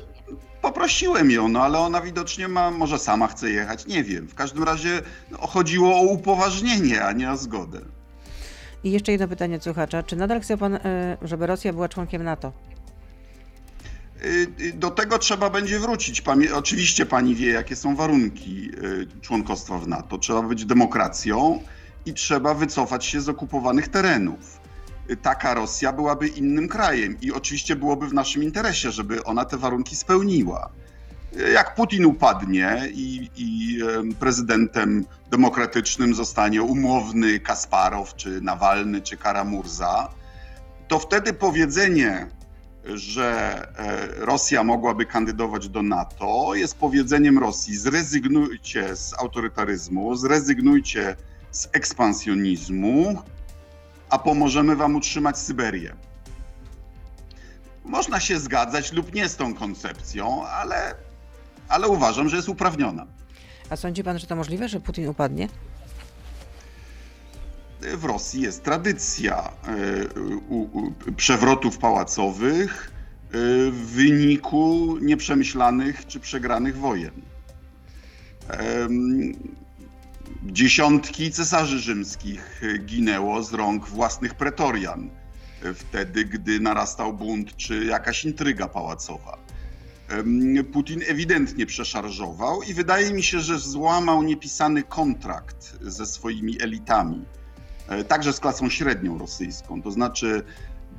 poprosiłem 0.61 1.31
ją, 1.31 1.47
no 1.47 1.63
ale 1.63 1.79
ona 1.79 2.01
widocznie 2.01 2.47
ma, 2.47 2.71
może 2.71 2.99
sama 2.99 3.27
chce 3.27 3.49
jechać, 3.49 3.87
nie 3.87 4.03
wiem. 4.03 4.27
W 4.27 4.35
każdym 4.35 4.63
razie 4.63 5.01
no, 5.31 5.37
chodziło 5.37 5.95
o 5.95 6.01
upoważnienie, 6.01 7.03
a 7.05 7.11
nie 7.11 7.31
o 7.31 7.37
zgodę. 7.37 7.81
I 8.83 8.91
jeszcze 8.91 9.11
jedno 9.11 9.27
pytanie 9.27 9.55
od 9.55 9.63
słuchacza. 9.63 10.03
Czy 10.03 10.15
nadal 10.15 10.41
chce 10.41 10.57
pan, 10.57 10.75
e, 10.75 11.17
żeby 11.21 11.47
Rosja 11.47 11.73
była 11.73 11.89
członkiem 11.89 12.23
NATO? 12.23 12.51
Y, 14.23 14.73
Do 14.73 14.91
tego 14.91 15.19
trzeba 15.19 15.49
będzie 15.49 15.79
wrócić. 15.79 16.23
Oczywiście 16.53 17.05
pani 17.05 17.35
wie, 17.35 17.47
jakie 17.51 17.75
są 17.75 17.95
warunki 17.95 18.71
y, 18.83 19.21
członkostwa 19.21 19.77
w 19.77 19.87
NATO. 19.87 20.17
Trzeba 20.17 20.41
być 20.41 20.65
demokracją 20.65 21.63
i 22.09 22.13
trzeba 22.13 22.53
wycofać 22.53 23.05
się 23.05 23.21
z 23.21 23.29
okupowanych 23.29 23.87
terenów. 23.87 24.59
Taka 25.21 25.53
Rosja 25.53 25.93
byłaby 25.93 26.27
innym 26.27 26.67
krajem 26.67 27.17
i 27.21 27.31
oczywiście 27.31 27.75
byłoby 27.75 28.07
w 28.07 28.13
naszym 28.13 28.43
interesie, 28.43 28.91
żeby 28.91 29.23
ona 29.23 29.45
te 29.45 29.57
warunki 29.57 29.95
spełniła. 29.95 30.69
Jak 31.53 31.75
Putin 31.75 32.05
upadnie 32.05 32.89
i, 32.93 33.29
i 33.35 33.79
em, 33.83 34.13
prezydentem 34.13 35.05
demokratycznym 35.31 36.15
zostanie 36.15 36.61
umowny 36.61 37.39
Kasparow, 37.39 38.15
czy 38.15 38.41
Nawalny, 38.41 39.01
czy 39.01 39.17
Karamurza, 39.17 40.09
to 40.87 40.99
wtedy 40.99 41.33
powiedzenie, 41.33 42.27
że 42.85 43.61
e, 43.77 44.25
Rosja 44.25 44.63
mogłaby 44.63 45.05
kandydować 45.05 45.69
do 45.69 45.83
NATO, 45.83 46.55
jest 46.55 46.77
powiedzeniem 46.77 47.39
Rosji: 47.39 47.77
zrezygnujcie 47.77 48.95
z 48.95 49.13
autorytaryzmu, 49.19 50.15
zrezygnujcie 50.15 51.15
z 51.51 51.69
ekspansjonizmu, 51.71 53.23
a 54.09 54.19
pomożemy 54.19 54.75
wam 54.75 54.95
utrzymać 54.95 55.37
Syberię. 55.37 55.93
Można 57.85 58.19
się 58.19 58.39
zgadzać 58.39 58.93
lub 58.93 59.13
nie 59.13 59.29
z 59.29 59.35
tą 59.35 59.53
koncepcją, 59.53 60.47
ale, 60.47 60.95
ale 61.69 61.87
uważam, 61.87 62.29
że 62.29 62.35
jest 62.35 62.49
uprawniona. 62.49 63.05
A 63.69 63.75
sądzi 63.75 64.03
pan, 64.03 64.19
że 64.19 64.27
to 64.27 64.35
możliwe, 64.35 64.69
że 64.69 64.79
Putin 64.79 65.07
upadnie? 65.07 65.47
w 67.81 68.03
Rosji 68.03 68.41
jest 68.41 68.63
tradycja 68.63 69.51
e, 71.07 71.11
przewrotów 71.15 71.77
pałacowych 71.77 72.91
e, 72.91 73.31
w 73.71 73.85
wyniku 73.85 74.97
nieprzemyślanych 75.01 76.07
czy 76.07 76.19
przegranych 76.19 76.77
wojen. 76.77 77.11
Dziesiątki 80.43 81.31
cesarzy 81.31 81.79
rzymskich 81.79 82.61
ginęło 82.85 83.43
z 83.43 83.53
rąk 83.53 83.87
własnych 83.87 84.33
pretorian, 84.33 85.09
e, 85.63 85.73
wtedy 85.73 86.25
gdy 86.25 86.59
narastał 86.59 87.13
bunt 87.13 87.55
czy 87.55 87.85
jakaś 87.85 88.25
intryga 88.25 88.67
pałacowa. 88.67 89.37
Putin 90.73 91.01
ewidentnie 91.07 91.65
przeszarżował 91.65 92.63
i 92.63 92.73
wydaje 92.73 93.13
mi 93.13 93.23
się, 93.23 93.39
że 93.39 93.59
złamał 93.59 94.23
niepisany 94.23 94.83
kontrakt 94.83 95.77
ze 95.81 96.05
swoimi 96.05 96.61
elitami 96.61 97.25
e, 97.87 98.03
także 98.03 98.33
z 98.33 98.39
klasą 98.39 98.69
średnią 98.69 99.17
rosyjską. 99.17 99.81
To 99.81 99.91
znaczy, 99.91 100.43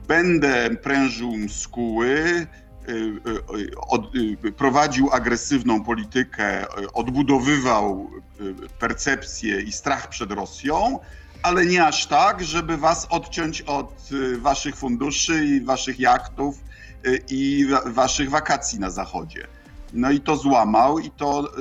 będę 0.09 0.71
prężył 0.71 1.37
muskuły, 1.37 2.09
e, 2.09 2.70
od, 3.89 4.11
e, 4.47 4.53
prowadził 4.53 5.11
agresywną 5.13 5.85
politykę, 5.85 6.67
odbudowywał 6.93 8.11
percepcję 8.79 9.61
i 9.61 9.73
strach 9.73 10.09
przed 10.09 10.33
Rosją, 10.33 10.99
ale 11.43 11.67
nie 11.67 11.87
aż 11.87 12.07
tak, 12.07 12.45
żeby 12.45 12.77
was 12.77 13.07
odciąć 13.11 13.63
od 13.63 14.09
waszych 14.39 14.77
funduszy 14.77 15.45
i 15.47 15.61
waszych 15.61 16.01
jachtów 16.01 16.59
i 17.31 17.67
wa- 17.71 17.83
waszych 17.91 18.31
wakacji 18.31 18.81
na 18.81 18.91
zachodzie. 18.91 19.47
No 19.93 20.11
i 20.11 20.21
to 20.21 20.37
złamał 20.37 20.99
i 20.99 21.11
to 21.11 21.53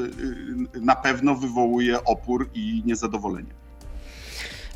na 0.81 0.95
pewno 0.95 1.35
wywołuje 1.35 2.03
opór 2.03 2.49
i 2.53 2.81
niezadowolenie. 2.85 3.58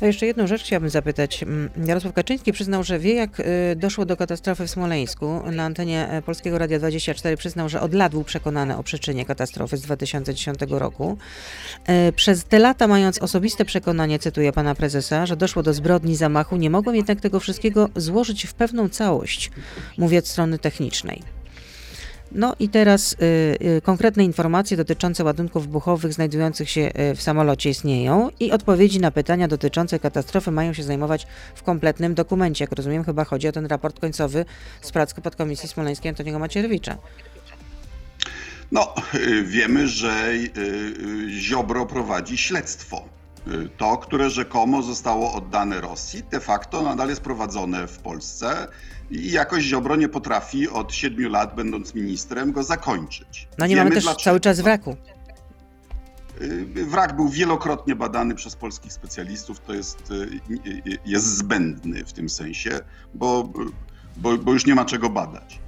Jeszcze 0.00 0.26
jedną 0.26 0.46
rzecz 0.46 0.62
chciałabym 0.62 0.90
zapytać. 0.90 1.42
Mm, 1.42 1.70
Jarosław 1.86 2.14
Kaczyński 2.14 2.52
przyznał, 2.52 2.84
że 2.84 2.98
wie, 2.98 3.14
jak 3.14 3.40
y, 3.40 3.44
doszło 3.76 4.04
do 4.04 4.16
katastrofy 4.16 4.66
w 4.66 4.70
Smoleńsku. 4.70 5.42
Na 5.52 5.64
antenie 5.64 6.08
e, 6.08 6.22
Polskiego 6.22 6.58
Radia 6.58 6.78
24 6.78 7.36
przyznał, 7.36 7.68
że 7.68 7.80
od 7.80 7.94
lat 7.94 8.12
był 8.12 8.24
przekonany 8.24 8.76
o 8.76 8.82
przyczynie 8.82 9.24
katastrofy 9.24 9.76
z 9.76 9.82
2010 9.82 10.58
roku. 10.68 11.18
E, 11.86 12.12
Przez 12.12 12.44
te 12.44 12.58
lata, 12.58 12.86
mając 12.86 13.18
osobiste 13.18 13.64
przekonanie, 13.64 14.18
cytuję 14.18 14.52
pana 14.52 14.74
prezesa, 14.74 15.26
że 15.26 15.36
doszło 15.36 15.62
do 15.62 15.74
zbrodni 15.74 16.16
zamachu, 16.16 16.56
nie 16.56 16.70
mogłem 16.70 16.96
jednak 16.96 17.20
tego 17.20 17.40
wszystkiego 17.40 17.88
złożyć 17.96 18.46
w 18.46 18.54
pewną 18.54 18.88
całość, 18.88 19.50
mówię 19.98 20.18
od 20.18 20.26
strony 20.26 20.58
technicznej. 20.58 21.22
No 22.34 22.54
i 22.58 22.68
teraz 22.68 23.12
y, 23.12 23.16
y, 23.76 23.80
konkretne 23.82 24.24
informacje 24.24 24.76
dotyczące 24.76 25.24
ładunków 25.24 25.66
wybuchowych 25.66 26.12
znajdujących 26.12 26.70
się 26.70 26.80
y, 26.80 27.14
w 27.14 27.22
samolocie 27.22 27.70
istnieją 27.70 28.30
i 28.40 28.52
odpowiedzi 28.52 29.00
na 29.00 29.10
pytania 29.10 29.48
dotyczące 29.48 29.98
katastrofy 29.98 30.50
mają 30.50 30.72
się 30.72 30.82
znajmować 30.82 31.26
w 31.54 31.62
kompletnym 31.62 32.14
dokumencie. 32.14 32.64
Jak 32.64 32.72
rozumiem, 32.72 33.04
chyba 33.04 33.24
chodzi 33.24 33.48
o 33.48 33.52
ten 33.52 33.66
raport 33.66 34.00
końcowy 34.00 34.44
z 34.80 34.92
prac 34.92 35.14
podkomisji 35.14 35.68
smoleńskiej 35.68 36.08
Antoniego 36.08 36.38
Macierewicza. 36.38 36.98
No, 38.72 38.94
wiemy, 39.44 39.88
że 39.88 40.32
Ziobro 41.28 41.86
prowadzi 41.86 42.38
śledztwo. 42.38 43.08
Y, 43.48 43.68
To, 43.76 43.96
które 43.96 44.30
rzekomo 44.30 44.82
zostało 44.82 45.32
oddane 45.34 45.80
Rosji, 45.80 46.22
de 46.30 46.40
facto 46.40 46.82
nadal 46.82 47.08
jest 47.08 47.20
prowadzone 47.20 47.86
w 47.86 47.98
Polsce 47.98 48.68
i 49.10 49.30
jakoś 49.32 49.64
Ziobro 49.64 49.96
nie 49.96 50.08
potrafi 50.08 50.68
od 50.68 50.94
siedmiu 50.94 51.28
lat, 51.30 51.54
będąc 51.54 51.94
ministrem, 51.94 52.52
go 52.52 52.62
zakończyć. 52.62 53.48
No 53.58 53.66
nie 53.66 53.70
Wiemy 53.74 53.84
mamy 53.84 53.94
też 53.94 54.04
dlaczego. 54.04 54.24
cały 54.24 54.40
czas 54.40 54.60
wraku. 54.60 54.96
Y, 56.42 56.84
Wrak 56.86 57.16
był 57.16 57.28
wielokrotnie 57.28 57.94
badany 57.96 58.34
przez 58.34 58.56
polskich 58.56 58.92
specjalistów, 58.92 59.60
to 59.60 59.74
jest, 59.74 60.10
y, 60.10 60.14
y, 60.66 60.98
jest 61.06 61.36
zbędny 61.36 62.04
w 62.04 62.12
tym 62.12 62.28
sensie, 62.28 62.80
bo, 63.14 63.48
bo, 64.16 64.38
bo 64.38 64.52
już 64.52 64.66
nie 64.66 64.74
ma 64.74 64.84
czego 64.84 65.10
badać. 65.10 65.60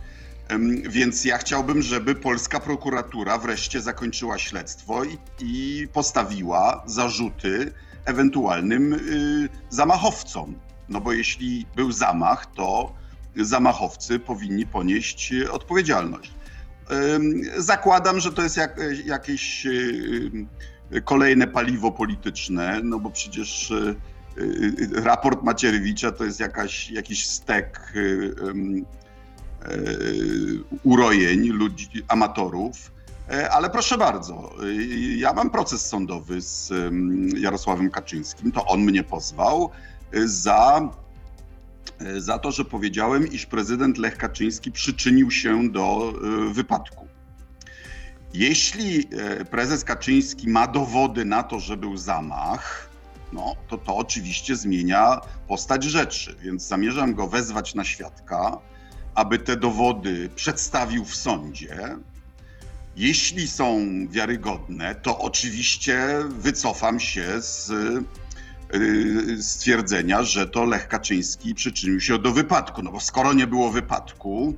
Więc 0.88 1.24
ja 1.24 1.38
chciałbym, 1.38 1.82
żeby 1.82 2.14
polska 2.14 2.60
prokuratura 2.60 3.38
wreszcie 3.38 3.80
zakończyła 3.80 4.38
śledztwo 4.38 5.04
i, 5.04 5.18
i 5.40 5.88
postawiła 5.92 6.82
zarzuty 6.86 7.72
ewentualnym 8.04 8.92
y, 8.92 9.48
zamachowcom. 9.68 10.54
No 10.88 11.00
bo 11.00 11.12
jeśli 11.12 11.66
był 11.76 11.92
zamach, 11.92 12.46
to 12.46 12.94
zamachowcy 13.36 14.18
powinni 14.18 14.66
ponieść 14.66 15.32
odpowiedzialność. 15.50 16.34
Zakładam, 17.56 18.20
że 18.20 18.32
to 18.32 18.42
jest 18.42 18.56
jak, 18.56 18.80
jakieś 19.04 19.66
y, 19.66 20.30
y, 20.92 21.02
kolejne 21.02 21.46
paliwo 21.46 21.92
polityczne, 21.92 22.80
no 22.84 22.98
bo 22.98 23.10
przecież 23.10 23.70
y, 23.70 23.96
raport 24.92 25.42
Macierewicza 25.42 26.12
to 26.12 26.24
jest 26.24 26.40
jakaś, 26.40 26.90
jakiś 26.90 27.26
stek 27.26 27.92
urojeń 30.82 31.48
ludzi, 31.48 31.88
amatorów. 32.08 32.92
E, 33.30 33.50
Ale 33.50 33.70
proszę 33.70 33.98
bardzo, 33.98 34.52
y, 34.64 34.84
ja 35.16 35.32
mam 35.32 35.50
proces 35.50 35.86
sądowy 35.86 36.40
z 36.40 36.72
Jarosławem 37.36 37.90
Kaczyńskim. 37.90 38.52
To 38.52 38.66
on 38.66 38.80
mnie 38.80 39.04
pozwał 39.04 39.70
za 40.24 40.90
e, 42.00 42.20
za 42.20 42.38
to, 42.38 42.50
że 42.52 42.64
powiedziałem, 42.64 43.32
iż 43.32 43.46
prezydent 43.46 43.98
Lech 43.98 44.16
Kaczyński 44.16 44.72
przyczynił 44.72 45.30
się 45.30 45.68
do 45.70 46.12
e, 46.50 46.54
wypadku. 46.54 47.06
Jeśli 48.34 49.08
e, 49.12 49.44
prezes 49.44 49.84
Kaczyński 49.84 50.48
ma 50.48 50.66
dowody 50.66 51.24
na 51.24 51.42
to, 51.42 51.60
że 51.60 51.76
był 51.76 51.96
zamach, 51.96 52.90
no 53.32 53.56
to 53.68 53.78
to 53.78 53.96
oczywiście 53.96 54.56
zmienia 54.56 55.20
postać 55.48 55.84
rzeczy, 55.84 56.36
więc 56.42 56.62
zamierzam 56.62 57.14
go 57.14 57.26
wezwać 57.26 57.74
na 57.74 57.84
świadka, 57.84 58.58
aby 59.16 59.38
te 59.38 59.56
dowody 59.56 60.30
przedstawił 60.34 61.04
w 61.04 61.16
sądzie. 61.16 61.96
Jeśli 62.96 63.48
są 63.48 63.86
wiarygodne, 64.08 64.94
to 64.94 65.18
oczywiście 65.18 66.24
wycofam 66.28 67.00
się 67.00 67.26
z 67.40 67.70
y, 68.74 69.42
stwierdzenia, 69.42 70.22
że 70.22 70.46
to 70.46 70.64
Lech 70.64 70.88
Kaczyński 70.88 71.54
przyczynił 71.54 72.00
się 72.00 72.18
do 72.18 72.32
wypadku. 72.32 72.82
No 72.82 72.92
bo 72.92 73.00
skoro 73.00 73.32
nie 73.32 73.46
było 73.46 73.70
wypadku, 73.70 74.54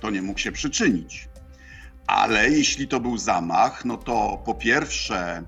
to 0.00 0.10
nie 0.10 0.22
mógł 0.22 0.38
się 0.38 0.52
przyczynić. 0.52 1.28
Ale 2.06 2.50
jeśli 2.50 2.88
to 2.88 3.00
był 3.00 3.18
zamach, 3.18 3.84
no 3.84 3.96
to 3.96 4.42
po 4.44 4.54
pierwsze 4.54 5.42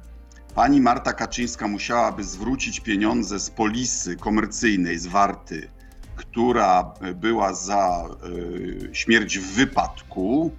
pani 0.54 0.80
Marta 0.80 1.12
Kaczyńska 1.12 1.68
musiałaby 1.68 2.24
zwrócić 2.24 2.80
pieniądze 2.80 3.38
z 3.38 3.50
polisy 3.50 4.16
komercyjnej, 4.16 4.98
z 4.98 5.06
Warty, 5.06 5.70
która 6.18 6.92
była 7.14 7.54
za 7.54 8.04
y, 8.24 8.90
śmierć 8.92 9.38
w 9.38 9.54
wypadku 9.54 10.50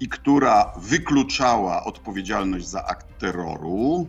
i 0.00 0.08
która 0.08 0.72
wykluczała 0.76 1.84
odpowiedzialność 1.84 2.68
za 2.68 2.84
akt 2.84 3.06
terroru. 3.18 4.08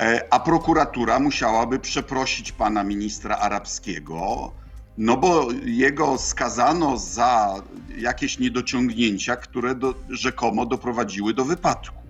E, 0.00 0.26
A 0.30 0.40
prokuratura 0.40 1.20
musiałaby 1.20 1.78
przeprosić 1.78 2.52
pana 2.52 2.84
ministra 2.84 3.36
arabskiego, 3.36 4.52
no 4.98 5.16
bo 5.16 5.48
jego 5.64 6.18
skazano 6.18 6.96
za 6.96 7.54
jakieś 7.98 8.38
niedociągnięcia, 8.38 9.36
które 9.36 9.74
do, 9.74 9.94
rzekomo 10.10 10.66
doprowadziły 10.66 11.34
do 11.34 11.44
wypadku. 11.44 12.02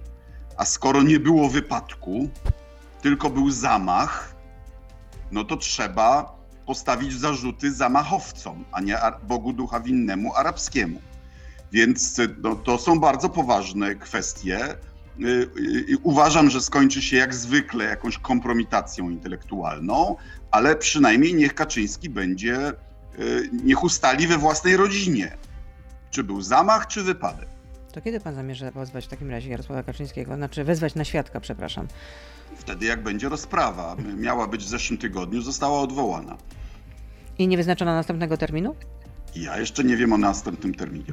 A 0.57 0.65
skoro 0.65 1.03
nie 1.03 1.21
było 1.21 1.49
wypadku, 1.49 2.29
tylko 3.03 3.31
był 3.31 3.51
zamach, 3.51 4.35
no 5.31 5.45
to 5.45 5.57
trzeba 5.57 6.38
postawić 6.69 7.13
zarzuty 7.13 7.73
zamachowcom, 7.73 8.65
a 8.73 8.81
nie 8.81 8.99
Bogu 9.23 9.53
ducha 9.53 9.81
winnemu 9.81 10.35
arabskiemu. 10.35 11.01
Więc 11.73 12.19
y, 12.19 12.37
no, 12.43 12.57
to 12.57 12.79
są 12.79 13.01
bardzo 13.01 13.29
poważne 13.29 13.95
kwestie. 13.95 14.59
Y, 15.21 15.51
y, 15.91 15.99
Uważam, 16.03 16.51
że 16.51 16.61
skończy 16.61 17.03
się 17.03 17.17
jak 17.17 17.35
zwykle 17.35 17.85
jakąś 17.85 18.19
kompromitacją 18.19 19.11
intelektualną, 19.11 20.17
ale 20.51 20.77
przynajmniej 20.77 21.35
niech 21.35 21.55
Kaczyński 21.55 22.11
będzie, 22.11 22.73
niech 23.65 23.83
ustali 23.83 24.27
we 24.27 24.39
własnej 24.39 24.77
rodzinie, 24.77 25.37
czy 26.11 26.25
był 26.25 26.43
zamach, 26.43 26.87
czy 26.87 27.03
wypadek. 27.03 27.49
To 27.93 28.01
kiedy 28.01 28.21
pan 28.21 28.35
zamierza 28.35 28.73
pozwać 28.73 29.05
w 29.05 29.09
takim 29.09 29.31
razie 29.31 29.51
Jarosława 29.51 29.83
Kaczyńskiego? 29.83 30.37
Znaczy 30.37 30.65
wezwać 30.65 30.95
na 30.95 31.05
świadka, 31.05 31.41
przepraszam. 31.41 31.87
Wtedy, 32.57 32.87
jak 32.87 33.03
będzie 33.03 33.29
rozprawa, 33.29 33.97
miała 34.17 34.47
być 34.47 34.65
w 34.65 34.69
zeszłym 34.69 34.99
tygodniu, 34.99 35.43
została 35.43 35.81
odwołana. 35.81 36.37
I 37.39 37.49
nie 37.49 37.57
wyznaczono 37.57 37.95
następnego 37.95 38.37
terminu? 38.37 38.75
Ja 39.37 39.59
jeszcze 39.59 39.85
nie 39.85 39.97
wiem 39.97 40.13
o 40.13 40.19
następnym 40.19 40.75
terminie. 40.75 41.13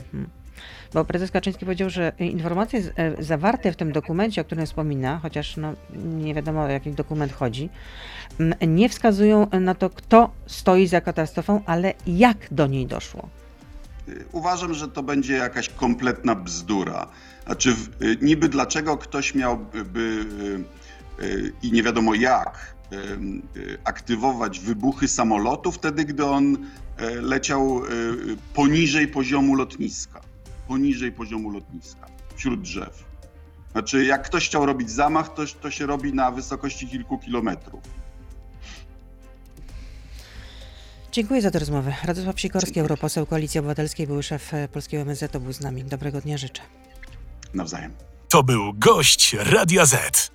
Bo 0.93 1.05
prezes 1.05 1.31
Kaczyński 1.31 1.65
powiedział, 1.65 1.89
że 1.89 2.11
informacje 2.19 2.81
e, 2.95 3.23
zawarte 3.23 3.71
w 3.71 3.75
tym 3.75 3.91
dokumencie, 3.91 4.41
o 4.41 4.45
którym 4.45 4.65
wspomina, 4.65 5.19
chociaż 5.19 5.57
no, 5.57 5.73
nie 5.95 6.33
wiadomo 6.33 6.63
o 6.63 6.69
jaki 6.69 6.91
dokument 6.91 7.33
chodzi, 7.33 7.69
nie 8.67 8.89
wskazują 8.89 9.47
na 9.61 9.75
to, 9.75 9.89
kto 9.89 10.31
stoi 10.47 10.87
za 10.87 11.01
katastrofą, 11.01 11.61
ale 11.65 11.93
jak 12.07 12.37
do 12.51 12.67
niej 12.67 12.87
doszło. 12.87 13.29
Y, 14.07 14.25
Uważam, 14.31 14.73
że 14.73 14.87
to 14.87 15.03
będzie 15.03 15.33
jakaś 15.33 15.69
kompletna 15.69 16.35
bzdura. 16.35 17.07
Znaczy, 17.45 17.75
y, 18.01 18.17
niby 18.21 18.49
dlaczego 18.49 18.97
ktoś 18.97 19.35
miałby 19.35 20.25
y, 21.21 21.53
i 21.63 21.71
nie 21.71 21.83
wiadomo 21.83 22.13
jak 22.13 22.74
aktywować 23.83 24.59
wybuchy 24.59 25.07
samolotu 25.07 25.71
wtedy, 25.71 26.05
gdy 26.05 26.25
on 26.25 26.55
y, 26.55 27.21
leciał 27.21 27.85
y, 27.85 27.89
y, 27.91 28.37
poniżej 28.53 29.07
poziomu 29.07 29.55
lotniska. 29.55 30.21
Poniżej 30.67 31.11
poziomu 31.11 31.49
lotniska, 31.49 32.07
wśród 32.35 32.61
drzew. 32.61 33.03
Znaczy, 33.71 34.05
jak 34.05 34.25
ktoś 34.25 34.47
chciał 34.47 34.65
robić 34.65 34.91
zamach, 34.91 35.33
to, 35.33 35.43
to 35.61 35.71
się 35.71 35.85
robi 35.85 36.13
na 36.13 36.31
wysokości 36.31 36.87
kilku 36.87 37.17
kilometrów. 37.17 37.81
Dziękuję 41.11 41.41
za 41.41 41.51
tę 41.51 41.59
rozmowę. 41.59 41.93
Radosław 42.03 42.39
Sikorski, 42.39 42.79
europoseł 42.79 43.25
Koalicji 43.25 43.59
Obywatelskiej, 43.59 44.07
były 44.07 44.23
szef 44.23 44.53
e, 44.53 44.67
polskiego 44.67 45.01
MSZ, 45.01 45.37
był 45.37 45.53
z 45.53 45.61
nami. 45.61 45.83
Dobrego 45.83 46.21
dnia 46.21 46.37
życzę. 46.37 46.61
Nawzajem. 47.53 47.93
To 48.29 48.43
był 48.43 48.73
gość 48.73 49.35
Radia 49.39 49.85
Z. 49.85 50.34